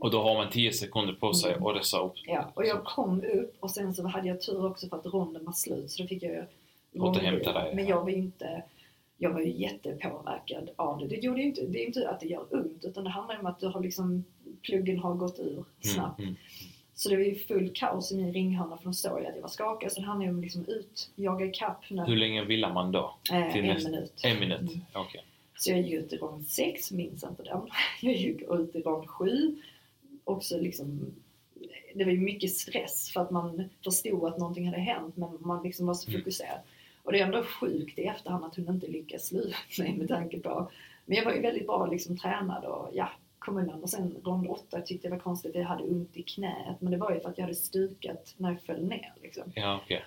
[0.00, 1.66] Och då har man 10 sekunder på sig Mm.
[1.66, 2.14] att resa upp.
[2.26, 5.44] Ja, och jag kom upp och sen så hade jag tur också för att ronden
[5.44, 6.46] var slut så då fick jag
[6.98, 7.90] Återhämta dig, Men ja.
[7.90, 8.62] jag var ju inte
[9.22, 11.06] jag var ju jättepåverkad av det.
[11.06, 13.60] Det gjorde inte, det är inte att det gör ont utan det handlar om att
[13.60, 14.24] du har liksom,
[14.62, 16.18] pluggen har gått ur snabbt.
[16.18, 16.40] Mm, mm.
[16.94, 19.42] Så det var ju full kaos i min ringhörna för de såg ju att jag
[19.42, 19.92] var skakad.
[19.92, 22.02] Så det handlade ju om liksom ut, jaga ikapp nu.
[22.04, 23.14] Hur länge vilar man då?
[23.32, 24.12] eh, en nästa- minut.
[24.24, 24.60] En minut?
[24.60, 24.80] Mm.
[24.94, 25.24] Okej.
[25.56, 27.60] Så jag gick ut i rond 6, minns inte den.
[28.02, 29.56] Jag gick ut i rond 7.
[30.24, 31.14] Också liksom,
[31.94, 35.62] det var ju mycket stress för att man förstod att någonting hade hänt men man
[35.62, 36.20] liksom var så Mm.
[37.02, 40.08] Och det är ändå sjukt i efterhand att hon inte lyckas slå ut mig med
[40.08, 40.70] tanke på...
[41.06, 43.08] Men jag var ju väldigt bra liksom tränad och ja,
[43.38, 43.82] kom undan.
[43.82, 46.92] Och sen rond 8 tyckte jag var konstigt att jag hade ont i knät men
[46.92, 49.52] det var ju för att jag hade stukat när jag föll ner liksom.
[49.54, 50.04] Ja, okej.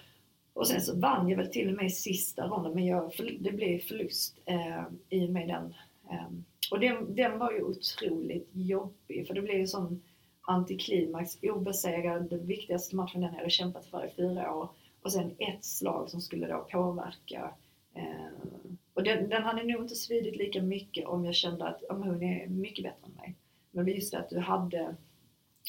[0.53, 3.51] Och sen så vann jag väl till och med i sista ronden men jag, det
[3.51, 5.73] blev förlust eh, i och med den.
[6.09, 6.27] Eh,
[6.71, 10.01] och den, den var ju otroligt jobbig för det blev ju sån
[10.41, 14.69] antiklimax, obesegrad, den viktigaste matchen den jag hade kämpat för i fyra år.
[15.03, 17.53] Och sen ett slag som skulle då påverka.
[17.93, 18.57] Eh,
[18.93, 22.23] och den, den hade nog inte svidit lika mycket om jag kände att men hon
[22.23, 23.35] är mycket bättre än mig.
[23.71, 24.95] Men just det att du hade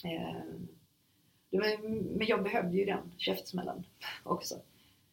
[0.05, 0.45] eh,
[1.51, 3.87] det var, men jag behövde ju den käftsmällen
[4.23, 4.55] också.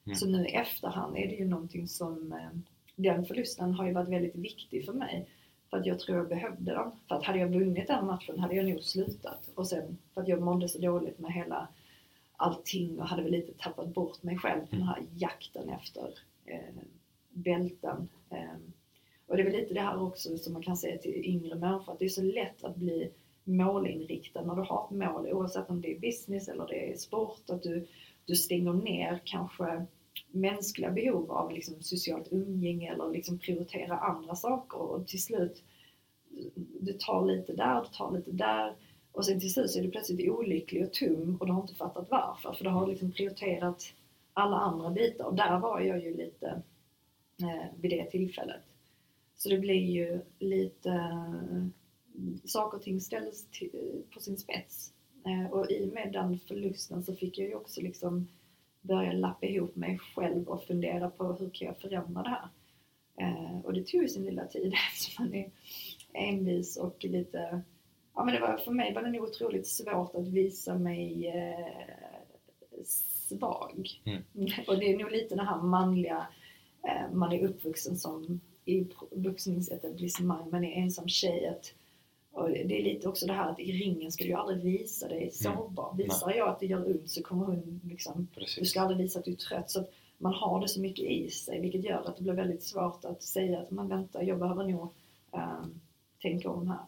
[0.05, 0.15] Mm.
[0.15, 2.59] Så nu i efterhand är det ju någonting som, eh,
[2.95, 5.27] den förlusten har ju varit väldigt viktig för mig.
[5.69, 6.91] För att jag tror jag behövde den.
[7.07, 9.49] För att hade jag vunnit den matchen hade jag nog slutat.
[9.55, 11.67] Och sen för att jag mådde så dåligt med hela
[12.41, 16.09] allting och hade väl lite tappat bort mig själv den här jakten efter
[16.45, 16.83] eh,
[17.29, 18.09] bälten.
[18.29, 18.55] Eh,
[19.27, 21.93] och det är väl lite det här också som man kan säga till yngre människor
[21.93, 23.11] att det är så lätt att bli
[23.43, 27.49] målinriktad när du har ett mål oavsett om det är business eller det är sport.
[27.49, 27.87] Att du,
[28.25, 29.85] du stänger ner kanske
[30.31, 35.63] mänskliga behov av liksom socialt umgänge eller liksom prioritera andra saker och till slut
[36.81, 38.75] du tar lite där, du tar lite där
[39.11, 41.75] och sen till slut så är du plötsligt olycklig och tom och du har inte
[41.75, 43.93] fattat varför för du har liksom prioriterat
[44.33, 46.61] alla andra bitar och där var jag ju lite
[47.41, 48.61] eh, vid det tillfället.
[49.35, 51.65] Så det blir ju lite eh,
[52.45, 54.93] saker och ting ställs eh, på sin spets.
[55.25, 58.27] Eh, och i och med den förlusten så fick jag ju också liksom
[58.81, 62.49] börja lappa ihop mig själv och fundera på hur kan jag förändra det här.
[63.17, 65.51] Eh, och det tog ju sin lilla tid eftersom man är
[66.13, 67.61] envis och lite
[68.13, 72.83] Ja men det var, för mig var det nog otroligt svårt att visa mig eh,
[72.83, 73.89] svag.
[74.05, 74.23] Mm.
[74.67, 76.27] Och det är nog lite det här manliga,
[76.83, 81.47] eh, man är uppvuxen som i boxningsetablissemang, man är ensam tjej.
[81.47, 81.73] Att,
[82.31, 85.31] och det är lite också det här att i ringen ska du aldrig visa dig
[85.31, 85.95] sårbar.
[85.97, 88.69] Visar jag att det gör ont så kommer hon liksom du Precis.
[88.69, 89.71] ska aldrig visa att du är trött.
[89.71, 92.63] Så att man har det så mycket i sig vilket gör att det blir väldigt
[92.63, 94.89] svårt att säga att man väntar, jag behöver nog
[95.31, 95.81] ehm,
[96.21, 96.85] tänka om här.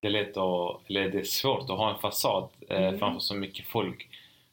[0.00, 2.98] Det är lätt att, eller det är svårt att ha en fasad eh, Mm.
[2.98, 4.08] framför så mycket folk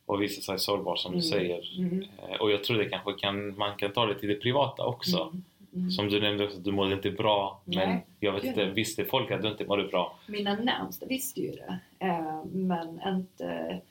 [0.05, 1.29] och visa sig sårbar som du Mm.
[1.29, 1.77] säger.
[1.77, 2.05] Mm.
[2.29, 5.21] Eh, och jag tror det kanske kan, man kan ta det till det privata också.
[5.21, 5.43] Mm.
[5.75, 5.91] Mm.
[5.91, 7.61] Som du nämnde också, du mådde inte bra.
[7.65, 10.19] Men Nej, jag vet inte, visste folk att du inte mådde bra?
[10.27, 11.79] Mina närmsta visste ju det.
[11.99, 13.81] Eh, men inte,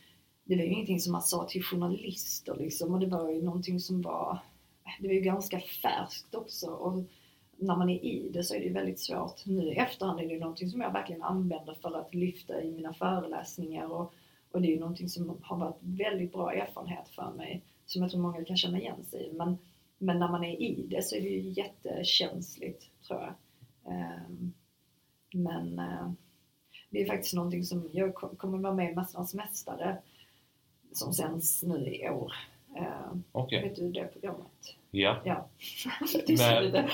[0.44, 2.94] det var ju ingenting som man sa till journalister liksom.
[2.94, 4.38] Och det var ju någonting som var,
[5.01, 6.66] det var ju ganska färskt också.
[6.66, 7.05] Och
[7.59, 9.47] när man är i det så är det väldigt svårt.
[9.47, 12.95] Nu i efterhand är det någonting som jag verkligen använder för att lyfta i mina
[12.95, 13.92] föreläsningar.
[13.92, 14.14] Och,
[14.51, 17.62] och det är ju någonting som har varit väldigt bra erfarenhet för mig.
[17.87, 19.33] Som jag tror många kan känna igen sig i.
[19.33, 19.59] Men,
[19.99, 23.35] men när man är i det så är det ju jättekänsligt tror jag.
[23.92, 24.53] Ehm,
[25.33, 26.11] men eh,
[26.90, 29.99] det är faktiskt någonting som jag kommer vara med i Mästarnas Mästare
[30.92, 32.33] som sänds nu i år.
[32.77, 33.62] Eh, Okej.
[33.62, 34.47] Vet du det programmet?
[34.91, 35.23] Ja.
[35.25, 35.49] Ja.
[36.29, 36.73] Men-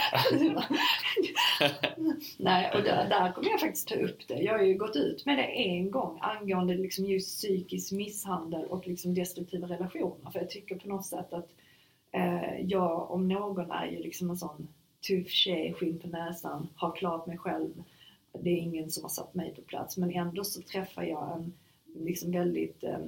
[2.39, 4.35] Nej, och där, där kommer jag faktiskt ta upp det.
[4.43, 8.87] Jag har ju gått ut med det en gång angående liksom just psykisk misshandel och
[8.89, 10.31] liksom destruktiva relationer.
[10.31, 11.49] För jag tycker på något sätt att
[12.13, 14.69] eh, jag om någon är ju liksom en sån
[15.09, 17.83] tuff tjej, skinn på näsan, har klarat mig själv.
[18.41, 19.97] Det är ingen som har satt mig på plats.
[19.97, 21.53] Men ändå så träffar jag en
[22.07, 22.99] liksom väldigt eh,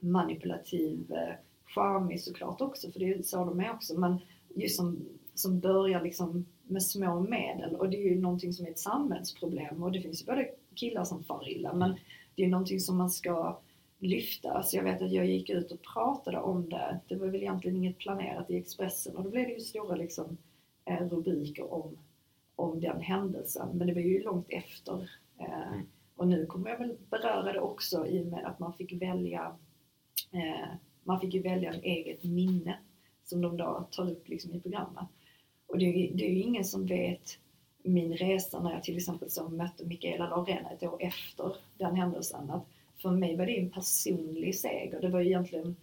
[0.00, 1.34] manipulativ, eh,
[1.76, 3.98] charmig såklart också, för det är så de är också.
[3.98, 4.18] Men
[4.54, 8.70] just som, som börjar liksom med små medel och det är ju någonting som är
[8.70, 11.96] ett samhällsproblem och det finns ju både killar som far illa men
[12.34, 13.58] det är någonting som man ska
[13.98, 14.62] lyfta.
[14.62, 17.00] Så jag vet att jag gick ut och pratade om det.
[17.08, 20.36] Det var väl egentligen inget planerat i Expressen och då blev det ju stora liksom,
[20.84, 21.98] eh, rubriker om,
[22.56, 23.68] om den händelsen.
[23.72, 25.10] Men det var ju långt efter.
[25.38, 25.82] Eh,
[26.16, 26.22] Mm.
[26.22, 29.56] Och nu kommer jag väl beröra det också i och med att man fick välja
[30.30, 30.74] eh,
[31.06, 32.78] man fick ju välja ett eget minne
[33.24, 35.04] som de då tar upp liksom i programmet.
[35.66, 37.38] Och det är, det är ju ingen som vet
[37.82, 42.50] min resa när jag till exempel så mötte Mikaela Laurén ett år efter den händelsen.
[42.50, 42.66] Att
[43.02, 45.00] för mig var det en personlig seger.
[45.00, 45.76] Det var ju egentligen,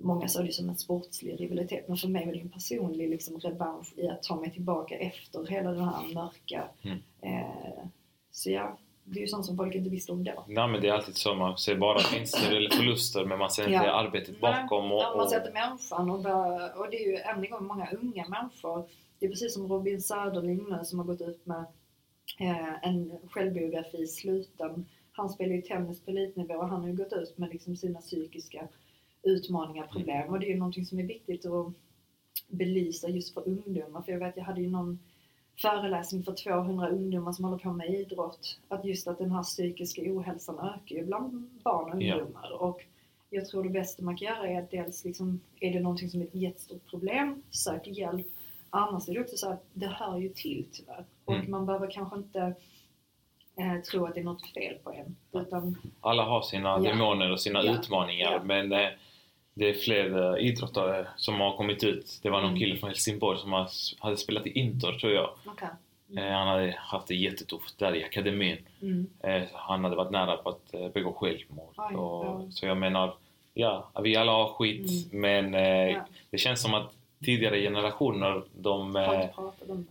[0.00, 3.40] många såg det som en sportslig rivalitet, men för mig var det en personlig liksom,
[3.40, 6.68] revansch i att ta mig tillbaka efter hela den här mörka.
[6.82, 6.98] Mm.
[7.20, 7.84] Eh,
[8.30, 8.78] så ja,
[9.10, 10.44] det är ju sånt som folk inte visste om då.
[10.48, 13.62] Nej men det är alltid så, man ser bara vinster eller förluster men man ser
[13.62, 13.92] inte Ja.
[13.92, 14.92] arbetet bakom.
[14.92, 17.66] Och, Ja, man och, sätter människan och, bara, och det är ju än en gång
[17.66, 18.88] många unga människor.
[19.18, 21.64] Det är precis som Robin Söderling nu som har gått ut med
[22.40, 24.86] eh, en självbiografi, Sluten.
[25.12, 28.00] Han spelar ju tennis på elitnivå och han har ju gått ut med liksom sina
[28.00, 28.68] psykiska
[29.22, 30.28] utmaningar, problem.
[30.28, 31.72] Och det är ju någonting som är viktigt att
[32.48, 34.02] belysa just för ungdomar.
[34.02, 34.98] För jag vet, jag hade ju någon
[35.62, 38.58] föreläsning för 200 ungdomar som håller på med idrott.
[38.68, 41.32] Att just att den här psykiska ohälsan ökar ju bland
[41.64, 42.52] barn och ungdomar.
[42.62, 42.80] Och
[43.30, 46.20] jag tror det bästa man kan göra är att dels liksom, är det någonting som
[46.20, 48.26] är ett jättestort problem, sök hjälp.
[48.70, 51.04] Annars är det också så att det hör ju till tyvärr.
[51.24, 51.50] Och Mm.
[51.50, 52.54] man behöver kanske inte
[53.58, 55.16] eh, tro att det är något fel på en.
[55.42, 56.78] Utan, alla har sina Ja.
[56.78, 57.72] demoner och sina Ja.
[57.78, 58.40] utmaningar Ja.
[58.44, 58.88] men eh,
[59.58, 62.20] det är fler eh, idrottare som har kommit ut.
[62.22, 62.60] Det var någon Mm.
[62.60, 63.66] kille från Helsingborg som
[63.98, 65.30] hade spelat i Inter tror jag.
[65.46, 65.68] okay.
[66.16, 68.56] Eh, han hade haft det jättetufft där i akademin.
[68.82, 69.06] mm.
[69.22, 71.74] Eh, han hade varit nära på att begå självmord.
[71.76, 72.46] Oj, och, ja.
[72.50, 73.14] Så jag menar,
[73.54, 76.00] ja, vi alla har skit men eh, Ja.
[76.30, 76.92] det känns som att
[77.24, 78.92] tidigare generationer de,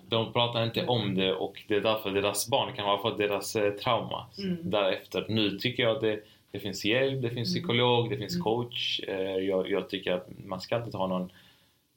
[0.10, 3.54] de pratar inte om det och det är därför deras barn kan ha fått deras
[3.84, 4.58] trauma Mm.
[4.64, 5.26] därefter.
[5.30, 6.20] Nu tycker jag att det,
[6.52, 7.62] det finns hjälp, det finns Mm.
[7.64, 8.44] psykolog, det finns Mm.
[8.44, 9.00] coach.
[9.08, 11.32] Eh, jag, jag tycker att man ska inte ha någon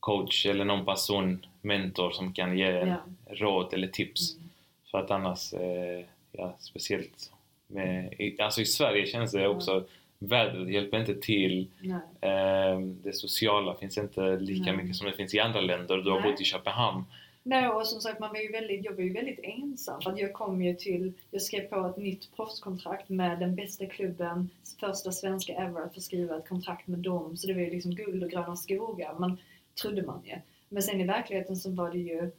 [0.01, 2.97] coach eller någon person, mentor som kan ge en Ja.
[3.31, 4.37] råd eller tips.
[4.37, 4.49] Mm.
[4.91, 7.33] För att annars, eh, ja speciellt
[7.67, 9.85] med, alltså i Sverige känns det också,
[10.19, 11.67] vädret hjälper inte till.
[11.81, 12.01] Nej.
[12.33, 14.77] Eh, det sociala finns inte lika Nej.
[14.77, 15.97] mycket som det finns i andra länder.
[15.97, 16.31] Du har Nej.
[16.33, 17.05] bott i Köpenhamn.
[17.43, 20.01] Nej, och som sagt, man var ju väldigt, jag var ju väldigt ensam.
[20.01, 23.87] För att jag kom ju till, jag skrev på ett nytt proffskontrakt med den bästa
[23.87, 24.51] klubben,
[24.81, 27.37] första svenska ever att få skriva ett kontrakt med dem.
[27.37, 29.39] Så det var ju liksom guld och gröna skogar, man,
[29.83, 30.37] trodde man ju.
[30.69, 32.31] Men sen i verkligheten så var det ju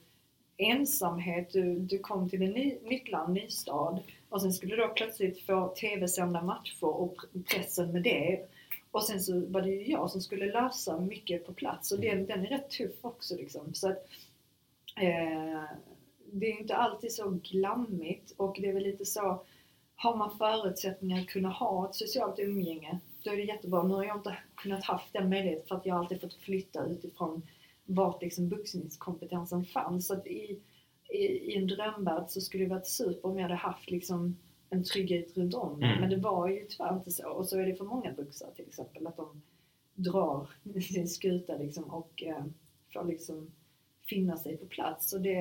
[0.58, 4.82] ensamhet, du, du kom till ett ny, nytt land, ny stad och sen skulle du
[4.82, 8.40] då plötsligt få tv-sända matcher och pressen med det.
[8.92, 12.26] Och sen så var det ju jag som skulle lösa mycket på plats och den,
[12.26, 13.74] den är rätt tuff också liksom.
[13.74, 14.08] Så att,
[15.02, 15.64] Eh,
[16.32, 19.46] det är inte alltid så glammigt och det är väl lite så,
[19.96, 23.84] har man förutsättningar att kunna ha ett socialt umgänge, då är det jättebra.
[23.84, 27.42] Nu har jag inte kunnat haft den möjligheten för att jag alltid fått flytta utifrån
[27.86, 30.08] vart liksom vuxenkompetensen fanns.
[30.08, 30.60] Så att i,
[31.10, 34.38] i, i en drömvärld så skulle det varit super om jag hade haft liksom
[34.70, 35.84] en trygghet runt om.
[35.84, 36.00] Mm.
[36.00, 37.30] Men det var ju tyvärr inte så.
[37.30, 39.42] Och så är det för många vuxna till exempel, att de
[39.96, 40.50] drar
[40.82, 42.46] sin skuta liksom och eh,
[42.94, 43.52] får liksom
[44.16, 45.14] finna sig på plats.
[45.14, 45.38] Och, det,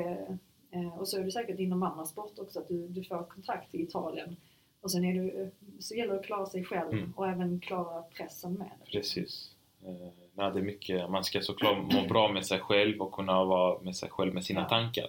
[0.71, 3.75] eh, och så är det säkert inom andra sporter också att du, du får kontrakt
[3.75, 4.37] i Italien
[4.81, 7.13] och sen är du, så gäller det att klara sig själv Mm.
[7.17, 8.91] och även klara pressen med det.
[8.91, 9.55] Precis.
[9.87, 13.45] Eh, nej, det är mycket, man ska såklart må bra med sig själv och kunna
[13.45, 14.69] vara med sig själv med sina Ja.
[14.69, 15.07] tankar.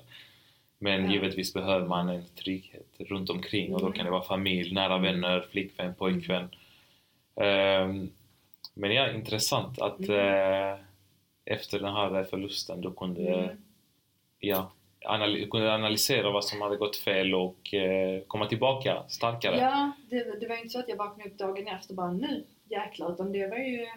[0.79, 1.11] Men Ja.
[1.11, 3.95] givetvis behöver man en trygghet runt omkring och då Mm.
[3.97, 6.49] kan det vara familj, nära vänner, flickvän, pojkvän.
[7.35, 8.09] Ehm,
[8.73, 10.19] men ja, intressant att Mm.
[10.73, 10.79] eh,
[11.53, 13.57] efter den här förlusten du kunde, Mm.
[14.39, 14.71] ja,
[15.05, 19.57] anal- kunde analysera vad som hade gått fel och eh, komma tillbaka starkare.
[19.57, 22.11] Ja, det, det var ju inte så att jag vaknade upp dagen efter och bara
[22.11, 23.87] nu jäklar, utan det var ju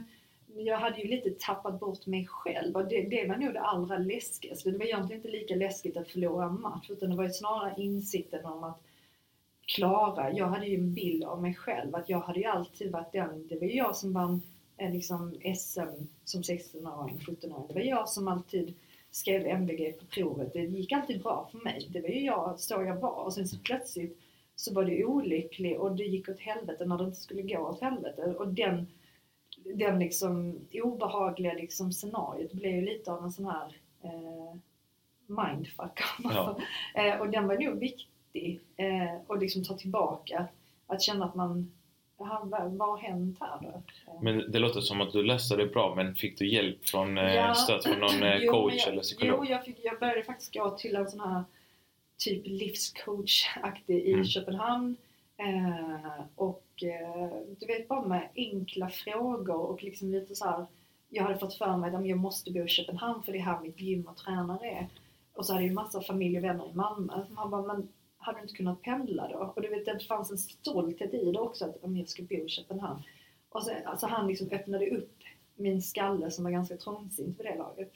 [0.57, 3.99] jag hade ju lite tappat bort mig själv och det, det var nog det allra
[3.99, 4.71] läskigaste.
[4.71, 7.75] Det var egentligen inte lika läskigt att förlora en match utan det var ju snarare
[7.83, 8.81] insikten om att
[9.67, 13.13] klara, jag hade ju en bild av mig själv att jag hade ju alltid varit
[13.13, 14.43] den, det var ju jag som vann
[14.79, 17.69] liksom SM som 16-åring, 17-åring.
[17.69, 18.75] Det var jag som alltid
[19.11, 20.53] skrev MVG på provet.
[20.53, 21.89] Det gick alltid bra för mig.
[21.91, 23.25] Det var ju jag, så jag var.
[23.25, 24.19] Och sen så plötsligt
[24.57, 27.81] så var det olycklig och det gick åt helvete när det inte skulle gå åt
[27.81, 28.23] helvete.
[28.39, 28.87] Och den,
[29.75, 34.57] den liksom obehagliga liksom scenariot blev ju lite av en sån här eh,
[35.27, 36.01] mindfuck.
[36.25, 36.59] Ja.
[36.95, 38.61] eh, och den var nog viktig.
[38.77, 40.47] Eh, och liksom ta tillbaka.
[40.87, 41.73] Att känna att man,
[42.19, 43.83] jaha, vad, har hänt här då?
[44.23, 47.35] Men det låter som att du löste det bra, men fick du hjälp från eh,
[47.35, 47.55] Ja.
[47.55, 49.39] stöd från någon eh, Jo, coach jag, eller psykolog?
[49.47, 51.45] Jo, jag, fick, jag började faktiskt gå till en sån här
[52.19, 54.25] typ livscoach-aktig i Mm.
[54.25, 54.97] Köpenhamn.
[55.37, 57.29] Eh, och eh,
[57.61, 60.67] du vet bara med enkla frågor och liksom lite så här.
[61.09, 63.61] Jag hade fått för mig att jag måste bo i Köpenhamn för det är här
[63.61, 64.87] mitt gym och tränare är.
[65.35, 67.13] Och så hade jag ju massa familj och vänner i Malmö.
[67.37, 67.89] Han bara, men
[68.25, 69.53] hade du inte kunnat pendla då?
[69.57, 72.35] Och du vet, det fanns en stolthet i det också att om jag ska bo
[72.35, 73.03] i Köpenhamn.
[73.49, 75.19] Och så, alltså han liksom öppnade upp
[75.57, 77.93] min skalle som var ganska trångsynt vid det laget.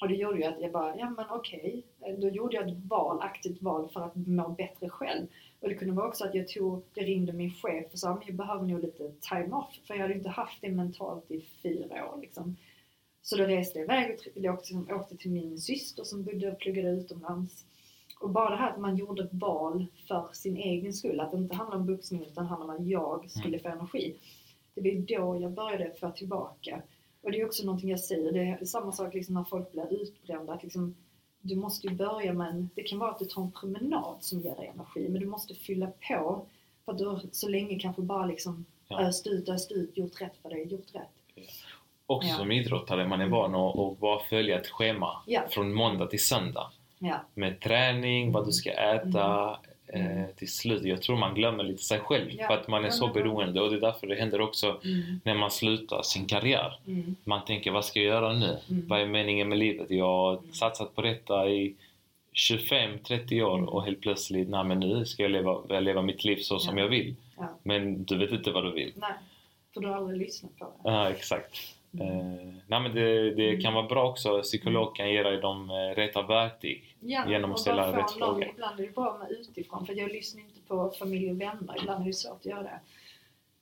[0.00, 1.84] Och det gjorde ju att jag bara, ja men okej,
[2.18, 5.26] då gjorde jag ett val, aktivt val för att må bättre själv.
[5.60, 8.22] Och det kunde vara också att jag tog, jag ringde min chef och sa men
[8.26, 9.80] jag behöver nog lite time off.
[9.86, 12.56] För jag hade inte haft det mentalt i fyra år liksom.
[13.22, 16.90] Så då reste jag iväg och åkte, åkte till min syster som bodde och pluggade
[16.90, 17.64] utomlands.
[18.20, 21.36] Och bara det här att man gjorde ett val för sin egen skull, att det
[21.36, 24.16] inte handlar om boxning utan handlar om att jag skulle få energi.
[24.74, 26.82] Det var då jag började få tillbaka.
[27.22, 30.02] Och det är också någonting jag säger, det är samma sak liksom när folk blir
[30.02, 30.52] utbrända.
[30.52, 30.96] Att liksom,
[31.40, 34.40] du måste ju börja med en, det kan vara att du tar en promenad som
[34.40, 36.46] ger dig energi, men du måste fylla på.
[36.84, 39.00] För att du har så länge kanske bara liksom Ja.
[39.00, 41.46] öst ut, öst ut, gjort rätt för dig, gjort rätt.
[42.06, 42.34] Också Ja.
[42.34, 45.40] som idrottare, man är van att, att bara följa ett schema Ja.
[45.50, 46.72] från måndag till söndag.
[46.98, 49.58] Ja, Med träning, vad du ska äta.
[49.88, 50.18] Mm.
[50.22, 52.46] Eh, till slut, jag tror man glömmer lite sig själv Ja.
[52.46, 55.34] för att man är så beroende och det är därför det händer också mm, när
[55.34, 56.78] man slutar sin karriär.
[56.86, 58.58] mm, Man tänker, vad ska jag göra nu?
[58.70, 58.86] Mm.
[58.88, 59.90] Vad är meningen med livet?
[59.90, 60.52] Jag har Mm.
[60.52, 61.74] satsat på detta i
[62.50, 63.68] 25-30 år Mm.
[63.68, 66.82] och helt plötsligt, nej men nu ska jag leva, leva mitt liv så som Ja.
[66.82, 67.14] jag vill.
[67.62, 68.92] Men du vet inte vad du vill.
[68.96, 69.12] Nej,
[69.74, 70.90] för du har aldrig lyssnat på det.
[70.90, 71.58] Ja, exakt.
[72.00, 73.60] Eh, nej, men det, det Mm.
[73.60, 74.42] kan vara bra också.
[74.42, 76.96] Psykolog kan ge dig de eh, rätta verktyg.
[77.00, 78.48] Ja, Genom att ställa rätt frågor.
[78.54, 81.74] Ibland är det bra med utifrån, för jag lyssnar inte på familj och vänner.
[81.80, 82.80] Ibland är det svårt att göra det.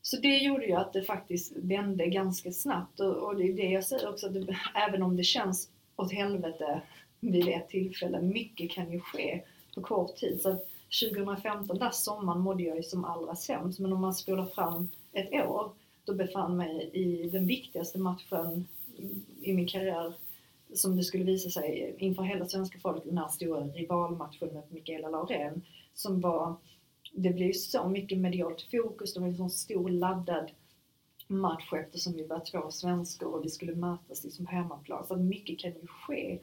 [0.03, 3.01] Så det gjorde ju att det faktiskt vände ganska snabbt.
[3.01, 6.13] Och, och det är det jag säger också, att det, även om det känns åt
[6.13, 6.81] helvete
[7.21, 9.41] vid ett tillfälle, mycket kan ju ske
[9.75, 10.41] på kort tid.
[10.41, 10.69] Så att
[11.11, 13.79] 2015, där sommaren, mådde jag ju som allra sämst.
[13.79, 15.71] Men om man spolar fram ett år,
[16.05, 18.69] då befann mig i den viktigaste matchen
[19.41, 20.15] i min karriär
[20.75, 25.09] som det skulle visa sig inför hela svenska folket, den här stora rivalmatchen med Mikaela
[25.09, 25.63] Laurén
[25.95, 26.57] som var,
[27.13, 30.51] det blev så mycket medialt fokus, det var en sån stor laddad
[31.27, 35.07] match eftersom vi var två svenskor och vi skulle mötas liksom på hemmaplan.
[35.07, 36.39] Så mycket kan ju ske.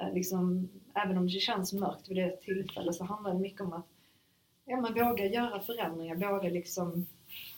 [0.00, 3.72] Eh, liksom, även om det känns mörkt vid det tillfället så handlar det mycket om
[3.72, 3.86] att
[4.64, 7.06] ja, man vågar göra förändringar, våga liksom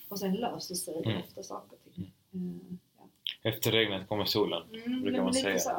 [0.08, 1.22] och sen löser sig Mm.
[1.22, 2.12] ofta saker och ting.
[2.34, 3.08] Mm, ja.
[3.42, 4.62] Efter regnet kommer solen.
[4.86, 5.58] Mm, brukar man säga.
[5.58, 5.70] Så.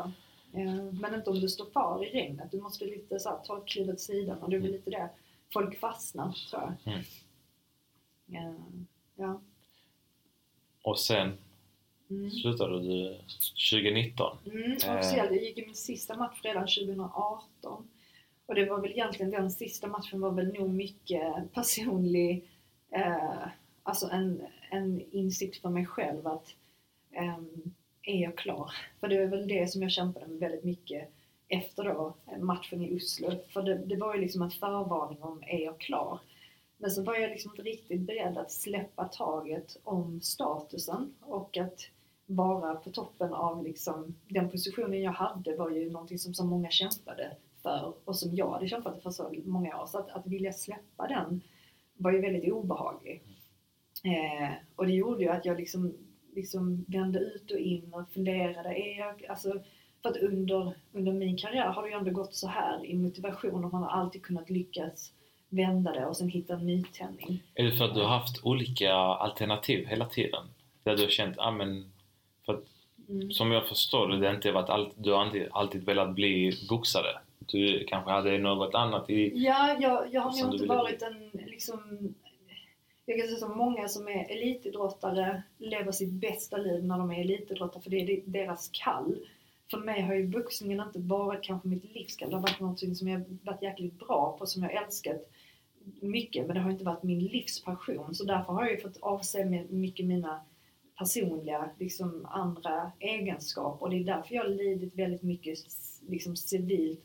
[0.53, 2.51] Eh, Men inte om du står kvar i regnet.
[2.51, 4.78] Du måste lite så här, ta ett kliv åt sidan och det är väl Mm.
[4.80, 5.09] lite det.
[5.53, 6.93] Folk fastnar tror jag.
[6.93, 6.99] Mm.
[8.49, 8.61] Eh,
[9.15, 9.41] Ja.
[10.82, 11.38] Och sen
[12.09, 12.32] Mm.
[12.32, 13.17] slutade du
[13.71, 14.38] 2019.
[14.45, 15.32] Mm, officiellt.
[15.32, 17.88] Jag gick i min sista match redan 2018.
[18.45, 22.49] Och det var väl egentligen den sista matchen var väl nog mycket personlig,
[22.91, 23.47] eh,
[23.86, 26.47] alltså en, en insikt för mig själv att
[27.17, 28.71] um, är jag klar?
[28.99, 31.09] För det är väl det som jag kämpade med väldigt mycket
[31.47, 33.31] efter då matchen i Oslo.
[33.53, 36.19] För det, det var ju liksom en förvarning om är jag klar?
[36.77, 41.79] Men så var jag liksom inte riktigt beredd att släppa taget om statusen och att
[42.25, 46.69] vara på toppen av liksom, den positionen jag hade var ju någonting som så många
[46.69, 49.86] kämpade för och som jag hade kämpat för så många år.
[49.86, 51.41] Så att, att vilja släppa den
[51.97, 53.34] var ju väldigt obehaglig.
[54.04, 55.93] Eh, och det gjorde ju att jag liksom,
[56.36, 58.70] liksom vände ut och in och funderade.
[58.70, 59.54] Är jag, alltså,
[60.02, 63.66] för att under, under min karriär har det ju ändå gått så här i motivation
[63.66, 65.12] och man har alltid kunnat lyckas
[65.50, 67.43] vända det och sen hitta en nytändning.
[67.54, 70.43] Är det för att du har haft olika alternativ hela tiden?
[70.84, 71.91] Där du har känt, ah, men,
[72.46, 72.64] för att,
[73.10, 73.32] Mm.
[73.32, 77.08] som jag förstår det, det inte varit allt, du har alltid, alltid velat bli boxare.
[77.39, 79.32] Du kanske hade något annat i...
[79.36, 82.14] Ja, jag, jag har nog inte varit en liksom
[83.06, 87.22] jag kan säga så många som är elitidrottare lever sitt bästa liv när de är
[87.22, 89.28] elitidrottare för det är deras kall.
[89.72, 92.30] För mig har ju boxningen inte varit kanske mitt livskall.
[92.30, 95.32] Det har varit något som jag varit jäkligt bra på, som jag älskat
[96.01, 96.45] mycket.
[96.47, 98.16] Men det har inte varit min livspassion.
[98.16, 100.41] Så därför har jag ju fått avse mycket mina
[100.97, 103.84] personliga, liksom andra egenskaper.
[103.84, 105.58] Och det är därför jag har lidit väldigt mycket
[106.08, 107.03] liksom civilt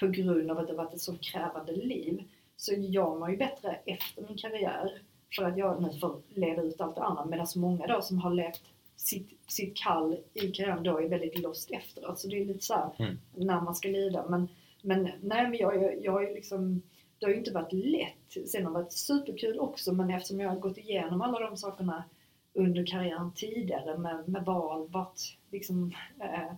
[0.00, 2.22] på grund av att det varit ett så krävande liv.
[2.56, 5.00] Så jag mår ju bättre efter min karriär
[5.36, 7.24] för att jag nu får leda ut allt det andra.
[7.24, 8.62] Medan många då som har levt
[8.96, 12.18] sitt, sitt kall i karriären då är väldigt lost efteråt.
[12.18, 13.18] Så det är lite så här, Mm.
[13.34, 14.24] när man ska lida.
[14.28, 14.48] Men,
[14.82, 16.82] men nej, men jag, jag, jag har ju liksom
[17.18, 18.48] det har ju inte varit lätt.
[18.48, 22.04] Sen har det varit superkul också men eftersom jag har gått igenom alla de sakerna
[22.52, 25.20] under karriären tidigare med, med val, vart
[25.50, 26.52] liksom eh,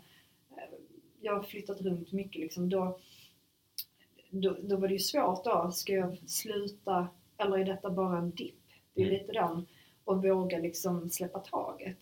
[1.21, 2.99] jag har flyttat runt mycket liksom då,
[4.31, 8.31] då, då var det ju svårt då, ska jag sluta eller är detta bara en
[8.31, 8.56] dipp?
[8.97, 9.67] Det är lite den
[10.05, 11.99] och våga liksom släppa taget.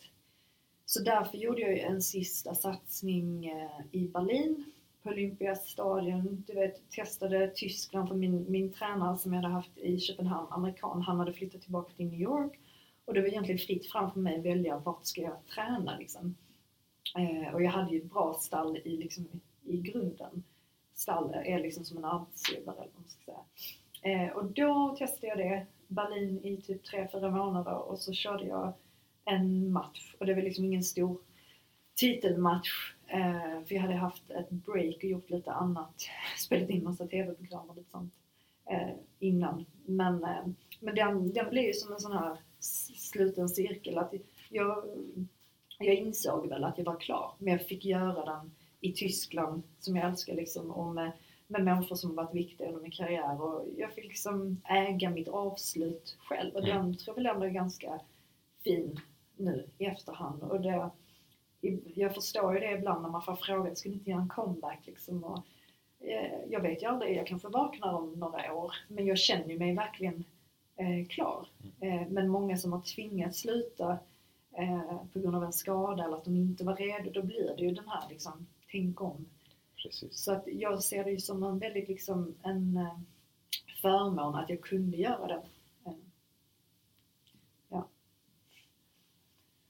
[0.85, 4.65] Så därför gjorde jag ju en sista satsning eh, i Berlin
[5.03, 6.45] på Olympiastadion.
[6.47, 11.03] Du vet, testade Tyskland för min, min tränare som jag hade haft i Köpenhamn, amerikan,
[11.03, 12.59] han hade flyttat tillbaka till New York.
[13.05, 16.37] Och det var egentligen fritt fram för mig att välja vart ska jag träna liksom.
[17.19, 20.45] Eh, och jag hade ju ett bra stall i, liksom, i grunden.
[20.95, 23.45] stall är liksom som en arbetsgivare eller vad man ska säga.
[24.03, 28.73] Eh, och då testade jag det, Berlin i typ 3-4 månader och så körde jag
[29.25, 31.19] en match och det var liksom ingen stor
[31.95, 36.07] titelmatch eh, för jag hade haft ett break och gjort lite annat,
[36.39, 38.15] spelat in massa TV-program och lite sånt
[38.71, 39.67] eh, innan.
[39.85, 40.47] Men, eh,
[40.81, 42.37] men den, den blev ju som en sån här
[42.97, 44.15] sluten cirkel att
[44.49, 44.85] jag,
[45.79, 49.97] jag insåg väl att jag var klar men jag fick göra den i Tyskland som
[49.97, 51.13] jag älskar liksom och med,
[51.47, 55.29] med människor som har varit viktiga under min karriär och jag fick liksom äga mitt
[55.29, 56.77] avslut själv och mm.
[56.77, 58.01] den tror jag väl ändå är ganska
[58.65, 59.01] fin
[59.37, 60.91] nu i efterhand och det,
[61.95, 65.25] jag förstår ju det ibland när man får frågan, du inte göra en comeback liksom?
[65.25, 65.43] Och,
[66.01, 69.59] eh, jag vet ju aldrig, jag kanske vaknar om några år men jag känner ju
[69.59, 70.25] mig verkligen
[70.77, 71.49] eh, klar.
[71.81, 72.03] Mm.
[72.03, 73.99] Eh, men många som har tvingats sluta
[74.53, 77.63] eh, på grund av en skada eller att de inte var redo, då blir det
[77.63, 79.27] ju den här liksom, tänk om.
[79.85, 80.25] Precis.
[80.25, 82.99] Så att jag ser det ju som en väldigt liksom en eh,
[83.83, 85.43] förmån att jag kunde göra det.
[85.87, 85.93] Eh,
[87.69, 87.89] ja.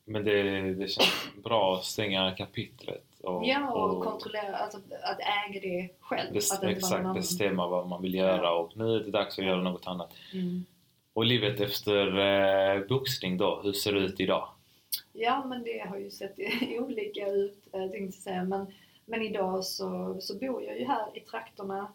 [0.04, 3.04] Men det, det känns bra att stänga kapitlet.
[3.20, 6.32] Och, ja, och, och kontrollera, alltså att äga det själv.
[6.32, 9.62] Bes, att exakt, bestämma vad man vill göra och nu är det dags att göra
[9.62, 10.12] något annat.
[10.32, 10.64] Mm.
[11.12, 14.48] Och livet efter eh, boxning då, hur ser det ut idag?
[15.12, 16.38] Ja, men det har ju sett
[16.80, 18.44] olika ut, eh, tänkte jag säga.
[18.44, 18.66] Men,
[19.04, 21.92] men idag så, så bor jag ju här i trakterna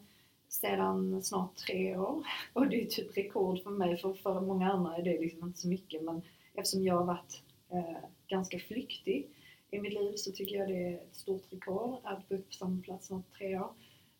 [0.49, 2.23] sedan snart tre år.
[2.53, 5.59] Och det är typ rekord för mig, för, för många andra är det liksom inte
[5.59, 6.03] så mycket.
[6.03, 6.21] Men
[6.53, 7.41] eftersom jag har varit
[7.71, 7.97] eh,
[8.27, 9.27] ganska flyktig
[9.71, 12.81] i mitt liv så tycker jag det är ett stort rekord att bo på samma
[12.81, 13.73] plats snart tre år.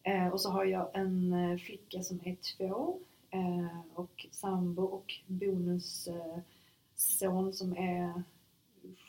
[0.04, 3.00] Eh, och så har jag en eh, flicka som är två
[3.32, 6.44] eh, och sambo och bonusson
[7.48, 8.24] eh, som är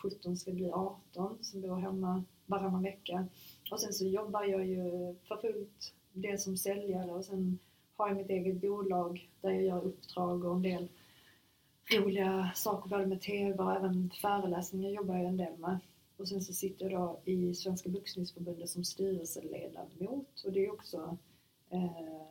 [0.03, 3.27] 17 ska bli 18 som bor hemma varannan vecka.
[3.71, 7.59] Och sen så jobbar jag ju för fullt, dels som säljare och sen
[7.97, 10.89] har jag mitt eget bolag där jag gör uppdrag och en del
[11.91, 15.79] roliga saker både med TV och även föreläsningar jobbar jag en del med.
[16.17, 21.17] Och sen så sitter jag då i Svenska Boxningsförbundet som styrelseledamot och det är också
[21.71, 22.23] eh,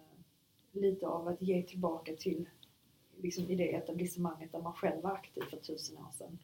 [0.72, 2.50] lite av att ge tillbaka till
[3.18, 6.40] liksom, i det etablissemanget där man själv var aktiv för tusen år sedan.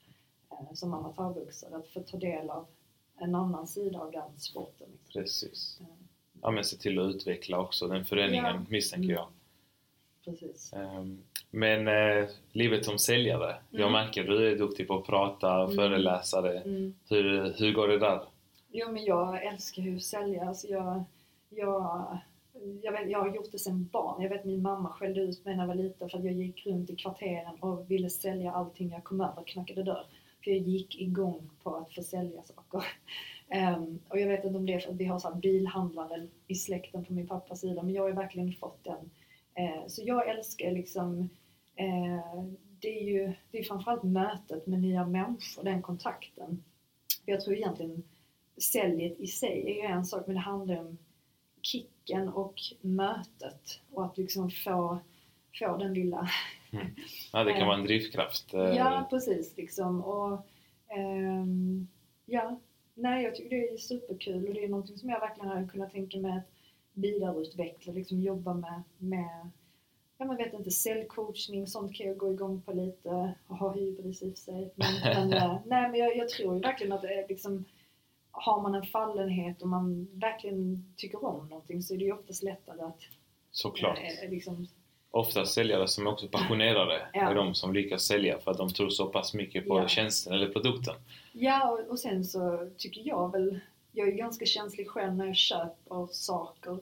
[0.52, 2.68] Eh, som amatörboxare att få ta del av
[3.18, 4.88] en annan sida av den sporten.
[5.14, 5.78] Precis.
[5.82, 5.88] Eh.
[6.42, 8.66] Ja men se till att utveckla också den föreningen ja.
[8.70, 9.28] misstänker jag.
[9.28, 9.34] Mm.
[10.26, 10.74] Precis.
[10.74, 13.50] Um, men eh, livet som säljare.
[13.50, 13.82] Mm.
[13.82, 15.76] Jag märker att du är duktig på att prata, mm.
[15.76, 16.60] föreläsa det.
[16.60, 16.96] Mm.
[17.10, 18.22] Hur, hur går det där?
[18.72, 20.48] Jo men jag älskar att sälja.
[20.48, 21.04] Alltså jag,
[21.50, 22.18] jag,
[22.82, 24.22] jag, vet, jag har gjort det sedan barn.
[24.22, 26.66] Jag vet min mamma skällde ut mig när jag var liten för att jag gick
[26.66, 30.06] runt i kvarteren och ville sälja allting jag kom över, knackade dörr.
[30.46, 32.84] Jag gick igång på att försälja saker.
[33.78, 36.56] Um, och jag vet inte om det är för att vi har så bilhandlare i
[36.56, 39.10] släkten på min pappas sida, men jag har verkligen fått den.
[39.60, 41.30] Uh, så jag älskar liksom,
[41.82, 42.44] uh,
[42.80, 46.64] det är ju det är framförallt mötet med nya människor, den kontakten.
[47.26, 48.04] Jag tror egentligen
[48.58, 50.98] säljet i sig är ju en sak, men det handlar om
[51.62, 55.00] kicken och mötet och att liksom få,
[55.60, 56.30] få den lilla
[56.76, 56.96] Mm.
[57.34, 58.54] Ja, det kan vara en drivkraft.
[58.54, 58.62] Eh.
[58.62, 59.58] Ja, precis.
[59.58, 60.04] Liksom.
[60.04, 60.46] Och,
[60.98, 61.88] um,
[62.26, 62.60] ja,
[62.94, 65.92] nej, jag tycker det är superkul och det är någonting som jag verkligen har kunnat
[65.92, 66.50] tänka mig att
[66.94, 69.50] vidareutveckla, liksom jobba med, med
[70.18, 74.22] ja, man vet inte, cellcoachning, sånt kan jag gå igång på lite och ha hybris
[74.22, 74.74] i sig.
[74.76, 77.66] Men, men, eh, nej, men jag, jag, tror ju verkligen att det är liksom,
[78.32, 82.44] har man en fallenhet och man verkligen tycker om någonting så är det ju oftast
[82.44, 83.02] lättare att
[83.52, 84.00] Såklart.
[84.24, 84.68] Eh, liksom,
[85.16, 87.30] ofta säljare som är också passionerade ja.
[87.30, 89.88] är de som lyckas sälja för att de tror så pass mycket på ja.
[89.88, 90.96] tjänsten eller produkten.
[91.32, 93.60] Ja, och, sen så tycker jag väl,
[93.92, 96.80] jag är ganska känslig själv när jag köper saker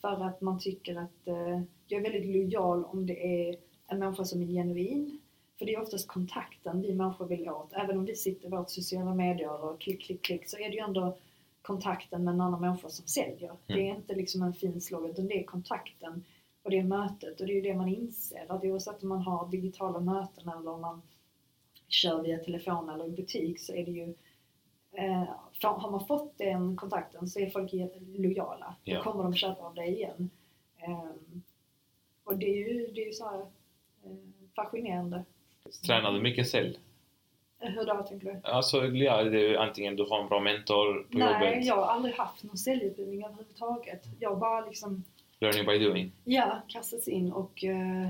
[0.00, 3.56] för att man tycker att eh, jag är väldigt lojal om det är
[3.88, 5.20] en människa som är genuin.
[5.58, 7.72] För det är oftast kontakten vi människor vill åt.
[7.72, 10.74] Även om vi sitter i vårt sociala medier och klick, klick, klick så är det
[10.74, 11.16] ju ändå
[11.62, 13.50] kontakten med en annan människa som säljer.
[13.50, 13.58] Mm.
[13.66, 16.24] Det är inte liksom en fin slogan utan det är kontakten
[16.64, 19.48] och det mötet och det är ju det man inser att oavsett om man har
[19.48, 21.02] digitala möten eller om man
[21.88, 24.14] kör via telefon eller i butik så är det ju
[24.92, 25.24] eh,
[25.62, 27.72] har man fått den kontakten så är folk
[28.16, 28.76] lojala.
[28.84, 28.96] Ja.
[28.96, 30.30] Då kommer de köpa av dig igen.
[30.76, 31.10] Eh,
[32.24, 33.40] och det är ju, det är ju så här,
[34.04, 34.16] eh,
[34.56, 35.24] fascinerande.
[35.86, 36.78] Tränar du mycket sälj?
[37.60, 38.40] Eh, hur då tänker du?
[38.44, 41.40] Alltså, ja, det är antingen du har en bra mentor på Nej, jobbet?
[41.40, 44.04] Nej, jag har aldrig haft någon säljutbildning överhuvudtaget.
[44.20, 45.04] Jag bara liksom
[45.40, 46.12] Learning by doing?
[46.24, 48.08] Ja, kastats in och eh,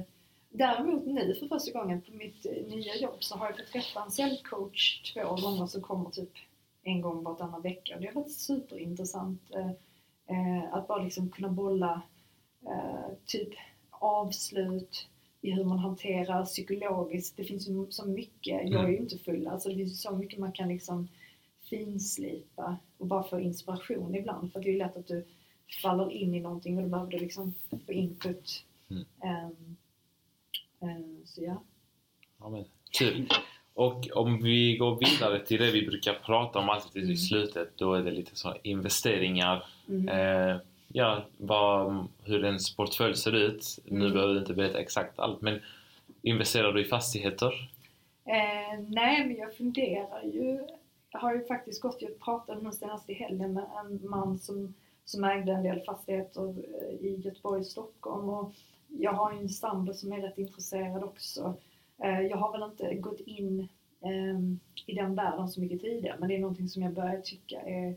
[0.50, 4.02] däremot nu för första gången på mitt eh, nya jobb så har jag fått träffa
[4.02, 6.30] en säljcoach två gånger som kommer typ
[6.82, 9.40] en gång vartannat vecka det har varit superintressant.
[9.54, 9.70] Eh,
[10.26, 12.02] Eh, att bara liksom kunna bolla
[12.66, 13.48] eh, typ
[13.90, 15.08] avslut
[15.40, 17.36] i hur man hanterar psykologiskt.
[17.36, 18.70] Det finns ju så mycket.
[18.70, 19.02] Jag är ju Mm.
[19.02, 19.48] inte full.
[19.48, 21.08] Alltså det finns ju så mycket man kan liksom
[21.70, 24.52] finslipa och bara få inspiration ibland.
[24.52, 25.24] För det är ju lätt att du
[25.82, 27.54] faller in i någonting och då behöver du liksom
[27.86, 28.64] få input.
[28.90, 29.04] Mm.
[29.22, 29.76] Ehm,
[30.80, 31.62] ehm, så ja.
[32.40, 33.28] Ja, men, kul!
[33.74, 37.16] Och om vi går vidare till det vi brukar prata om alltid i Mm.
[37.16, 39.66] slutet, då är det lite så investeringar.
[39.88, 40.08] Mm.
[40.08, 40.56] Eh,
[40.88, 43.78] ja, vad, hur ens portfölj ser ut.
[43.84, 44.12] Nu Mm.
[44.12, 45.60] behöver du inte berätta exakt allt, men
[46.22, 47.70] investerar du i fastigheter?
[48.24, 50.66] Eh, nej, men jag funderar ju.
[51.10, 54.74] Jag har ju faktiskt gått och pratat nu senast i helgen med en man som,
[55.04, 56.48] som ägde en del fastigheter
[56.82, 58.28] eh, i Göteborg och Stockholm.
[58.28, 58.52] Och
[58.88, 61.54] jag har en sambo som är rätt intresserad också.
[61.98, 63.68] Eh, jag har väl inte gått in
[64.00, 64.38] eh,
[64.86, 67.96] i den världen så mycket tidigare, men det är någonting som jag börjar tycka är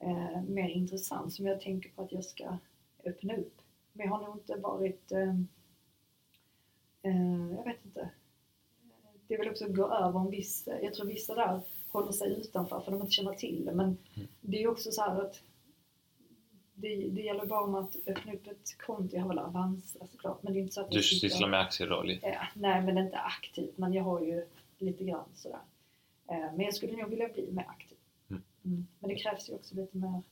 [0.00, 2.56] eh, mer intressant, som jag tänker på att jag ska
[3.04, 3.54] öppna upp.
[3.92, 5.34] Men jag har nog inte varit, eh,
[7.02, 8.10] eh, jag vet inte,
[9.28, 12.40] det är väl också att gå över en viss, jag tror vissa där håller sig
[12.40, 13.72] utanför för de inte känner till det.
[13.72, 14.28] Men Mm.
[14.40, 15.40] det är också så här att
[16.80, 19.16] det, det gäller bara om att öppna upp ett konto.
[19.16, 21.60] Jag har väl Avanza såklart, men det är inte så att Du sitter- sysslar med
[21.60, 22.02] aktier då?
[22.02, 22.26] lite?
[22.26, 23.78] Ja, nej, men inte aktivt.
[23.78, 24.44] Men jag har ju
[24.78, 25.58] lite grann sådär.
[26.30, 27.98] Eh, Men jag skulle nog vilja bli mer aktiv.
[28.30, 28.42] Mm.
[28.64, 28.86] Mm.
[29.00, 30.22] Men det krävs ju också lite mer...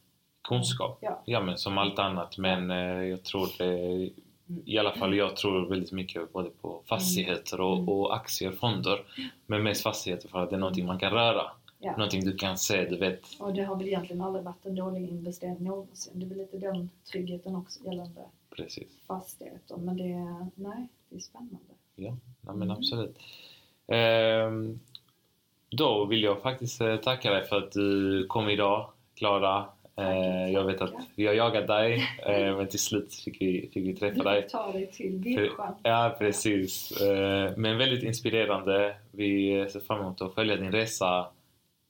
[0.48, 0.98] Kunskap?
[1.00, 1.22] Ja.
[1.24, 2.38] Ja, men som allt annat.
[2.38, 4.10] Men eh, jag tror det,
[4.64, 7.88] i alla fall jag tror väldigt mycket både på fastigheter och, Mm.
[7.88, 9.04] och aktier, fonder.
[9.46, 11.42] Men mest fastigheter för att det är någonting man kan röra.
[11.78, 11.90] Ja.
[11.96, 13.20] Någonting du kan se, du vet.
[13.38, 16.12] Och det har väl egentligen aldrig varit en dålig investering någonsin.
[16.20, 18.20] Det är väl lite den tryggheten också gällande
[18.56, 18.88] Precis.
[19.06, 19.76] fastigheter.
[19.76, 21.58] Men det är, nej, det är spännande.
[21.96, 22.10] Ja,
[22.40, 22.70] nej, men Mm.
[22.70, 23.16] absolut.
[23.86, 24.80] Ehm,
[25.70, 29.64] då vill jag faktiskt eh, tacka dig för att du kom idag, Klara.
[29.96, 31.94] Eh, jag vet att vi har jagat dig,
[32.26, 34.42] eh, men till slut fick vi, fick vi träffa Du dig.
[34.42, 35.74] får ta dig till Viksjön.
[35.82, 37.00] Ja, precis.
[37.00, 38.96] Eh, Men väldigt inspirerande.
[39.12, 41.26] Vi ser fram emot att följa din resa.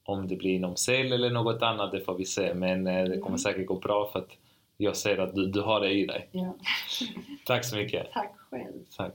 [0.07, 2.55] Om det blir inom sail eller något annat, det får vi se.
[2.55, 3.39] Men eh, det kommer Mm.
[3.39, 4.31] säkert gå bra för att
[4.77, 6.29] jag ser att du, du har det i dig.
[6.33, 6.55] Ja.
[7.45, 8.07] Tack så mycket.
[8.13, 8.73] Tack själv.
[8.97, 9.15] Tack.